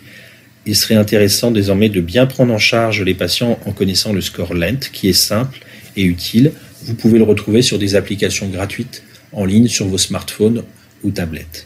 il 0.67 0.75
serait 0.75 0.95
intéressant 0.95 1.49
désormais 1.49 1.89
de 1.89 2.01
bien 2.01 2.27
prendre 2.27 2.53
en 2.53 2.59
charge 2.59 3.01
les 3.01 3.15
patients 3.15 3.59
en 3.65 3.71
connaissant 3.71 4.13
le 4.13 4.21
score 4.21 4.53
LENT, 4.53 4.91
qui 4.93 5.09
est 5.09 5.13
simple 5.13 5.57
et 5.97 6.03
utile. 6.03 6.51
Vous 6.83 6.93
pouvez 6.93 7.17
le 7.17 7.23
retrouver 7.23 7.63
sur 7.63 7.79
des 7.79 7.95
applications 7.95 8.47
gratuites 8.47 9.01
en 9.31 9.43
ligne 9.43 9.67
sur 9.67 9.87
vos 9.87 9.97
smartphones 9.97 10.63
ou 11.03 11.09
tablettes. 11.09 11.65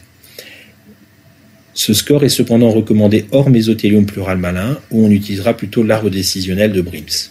Ce 1.74 1.92
score 1.92 2.24
est 2.24 2.30
cependant 2.30 2.70
recommandé 2.70 3.26
hors 3.32 3.50
mésothélium 3.50 4.06
pleural 4.06 4.38
malin, 4.38 4.78
où 4.90 5.04
on 5.04 5.10
utilisera 5.10 5.54
plutôt 5.54 5.82
l'arbre 5.82 6.08
décisionnel 6.08 6.72
de 6.72 6.80
Brims. 6.80 7.28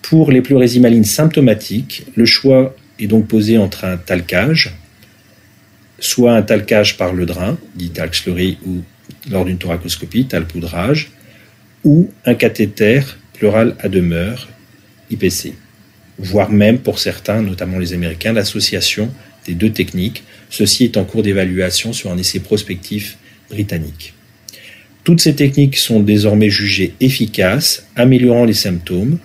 Pour 0.00 0.32
les 0.32 0.40
pleurésies 0.40 0.80
malines 0.80 1.04
symptomatiques, 1.04 2.06
le 2.14 2.24
choix 2.24 2.74
est 2.98 3.06
donc 3.06 3.26
posé 3.26 3.58
entre 3.58 3.84
un 3.84 3.98
talcage, 3.98 4.76
soit 6.02 6.34
un 6.34 6.42
talcage 6.42 6.96
par 6.96 7.12
le 7.12 7.26
drain, 7.26 7.56
dit 7.76 7.90
talc 7.90 8.20
ou 8.66 8.82
lors 9.30 9.44
d'une 9.44 9.56
thoracoscopie, 9.56 10.26
talpoudrage, 10.26 11.10
ou 11.84 12.10
un 12.26 12.34
cathéter 12.34 13.00
pleural 13.34 13.76
à 13.78 13.88
demeure, 13.88 14.48
IPC, 15.10 15.54
voire 16.18 16.50
même 16.50 16.78
pour 16.78 16.98
certains, 16.98 17.40
notamment 17.40 17.78
les 17.78 17.92
Américains, 17.92 18.32
l'association 18.32 19.10
des 19.46 19.54
deux 19.54 19.70
techniques. 19.70 20.24
Ceci 20.50 20.84
est 20.84 20.96
en 20.96 21.04
cours 21.04 21.22
d'évaluation 21.22 21.92
sur 21.92 22.10
un 22.10 22.18
essai 22.18 22.40
prospectif 22.40 23.16
britannique. 23.48 24.14
Toutes 25.04 25.20
ces 25.20 25.34
techniques 25.34 25.76
sont 25.76 26.00
désormais 26.00 26.50
jugées 26.50 26.94
efficaces, 27.00 27.86
améliorant 27.94 28.44
les 28.44 28.54
symptômes. 28.54 29.18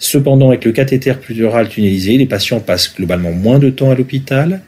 Cependant, 0.00 0.48
avec 0.48 0.64
le 0.64 0.72
cathéter 0.72 1.14
pleural 1.14 1.68
tunnelisé, 1.68 2.18
les 2.18 2.26
patients 2.26 2.60
passent 2.60 2.94
globalement 2.94 3.32
moins 3.32 3.58
de 3.58 3.70
temps 3.70 3.90
à 3.90 3.94
l'hôpital, 3.94 4.62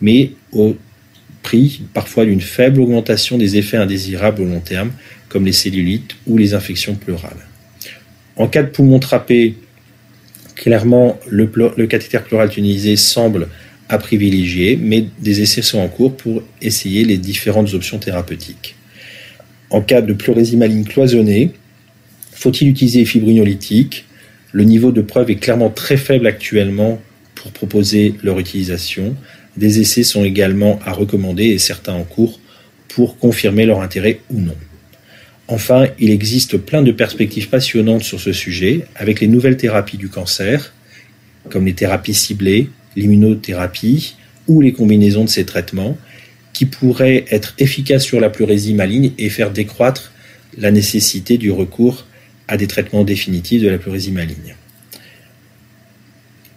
mais 0.00 0.32
au 0.52 0.76
parfois 1.94 2.24
d'une 2.24 2.40
faible 2.40 2.80
augmentation 2.80 3.38
des 3.38 3.56
effets 3.56 3.76
indésirables 3.76 4.42
au 4.42 4.44
long 4.44 4.60
terme, 4.60 4.90
comme 5.28 5.44
les 5.44 5.52
cellulites 5.52 6.16
ou 6.26 6.38
les 6.38 6.54
infections 6.54 6.94
pleurales. 6.94 7.46
En 8.36 8.48
cas 8.48 8.62
de 8.62 8.68
poumon 8.68 8.98
trapé, 8.98 9.56
clairement, 10.54 11.18
le, 11.28 11.46
cathéter 11.86 12.18
pleural 12.20 12.50
tunnelisé 12.50 12.96
semble 12.96 13.48
à 13.88 13.98
privilégier, 13.98 14.78
mais 14.80 15.06
des 15.20 15.40
essais 15.42 15.62
sont 15.62 15.78
en 15.78 15.88
cours 15.88 16.16
pour 16.16 16.42
essayer 16.60 17.04
les 17.04 17.18
différentes 17.18 17.72
options 17.74 17.98
thérapeutiques. 17.98 18.74
En 19.70 19.80
cas 19.80 20.00
de 20.00 20.12
pleurésie 20.12 20.56
maligne 20.56 20.84
cloisonnée, 20.84 21.52
faut-il 22.32 22.68
utiliser 22.68 23.00
les 23.00 23.04
fibrinolytiques? 23.04 24.04
Le 24.52 24.64
niveau 24.64 24.92
de 24.92 25.02
preuve 25.02 25.30
est 25.30 25.36
clairement 25.36 25.70
très 25.70 25.96
faible 25.96 26.26
actuellement 26.26 27.00
pour 27.34 27.52
proposer 27.52 28.14
leur 28.22 28.38
utilisation. 28.38 29.16
Des 29.56 29.80
essais 29.80 30.02
sont 30.02 30.24
également 30.24 30.78
à 30.84 30.92
recommander 30.92 31.44
et 31.44 31.58
certains 31.58 31.94
en 31.94 32.04
cours 32.04 32.40
pour 32.88 33.18
confirmer 33.18 33.66
leur 33.66 33.80
intérêt 33.80 34.20
ou 34.30 34.40
non. 34.40 34.56
Enfin, 35.48 35.86
il 35.98 36.10
existe 36.10 36.56
plein 36.56 36.82
de 36.82 36.92
perspectives 36.92 37.48
passionnantes 37.48 38.02
sur 38.02 38.20
ce 38.20 38.32
sujet 38.32 38.86
avec 38.96 39.20
les 39.20 39.28
nouvelles 39.28 39.56
thérapies 39.56 39.96
du 39.96 40.08
cancer, 40.08 40.74
comme 41.50 41.66
les 41.66 41.74
thérapies 41.74 42.14
ciblées, 42.14 42.68
l'immunothérapie 42.96 44.16
ou 44.48 44.60
les 44.60 44.72
combinaisons 44.72 45.24
de 45.24 45.28
ces 45.28 45.44
traitements, 45.44 45.96
qui 46.52 46.66
pourraient 46.66 47.26
être 47.30 47.54
efficaces 47.58 48.02
sur 48.02 48.18
la 48.18 48.30
pleurésie 48.30 48.74
maligne 48.74 49.12
et 49.18 49.28
faire 49.28 49.52
décroître 49.52 50.12
la 50.58 50.70
nécessité 50.70 51.38
du 51.38 51.50
recours 51.50 52.06
à 52.48 52.56
des 52.56 52.66
traitements 52.66 53.04
définitifs 53.04 53.62
de 53.62 53.68
la 53.68 53.78
pleurésie 53.78 54.12
maligne. 54.12 54.55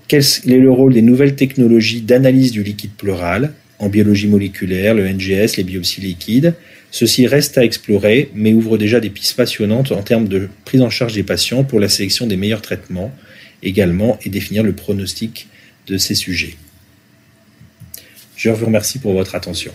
Quel 0.10 0.24
est 0.24 0.57
le 0.57 0.72
rôle 0.72 0.95
des 0.95 1.03
nouvelles 1.03 1.36
technologies 1.36 2.01
d'analyse 2.01 2.51
du 2.51 2.64
liquide 2.64 2.93
pleural 2.97 3.53
en 3.78 3.89
biologie 3.89 4.28
moléculaire, 4.28 4.95
le 4.95 5.07
NGS, 5.07 5.55
les 5.55 5.64
biopsies 5.64 6.01
liquides 6.01 6.55
Ceci 6.89 7.28
reste 7.28 7.60
à 7.60 7.64
explorer, 7.64 8.32
mais 8.34 8.53
ouvre 8.53 8.80
déjà 8.80 8.99
des 8.99 9.12
pistes 9.12 9.38
passionnantes 9.38 9.91
en 9.91 10.01
termes 10.01 10.28
de 10.28 10.49
prise 10.66 10.82
en 10.82 10.89
charge 10.89 11.14
des 11.14 11.22
patients 11.22 11.64
pour 11.64 11.80
la 11.80 11.88
sélection 11.88 12.26
des 12.26 12.38
meilleurs 12.38 12.64
traitements 12.64 13.14
également 13.62 14.18
et 14.26 14.30
définir 14.30 14.64
le 14.64 14.74
pronostic 14.74 15.47
de 15.86 15.97
ces 15.97 16.16
sujets. 16.16 16.55
Je 18.36 18.49
vous 18.49 18.66
remercie 18.66 18.97
pour 18.97 19.14
votre 19.14 19.36
attention. 19.36 19.74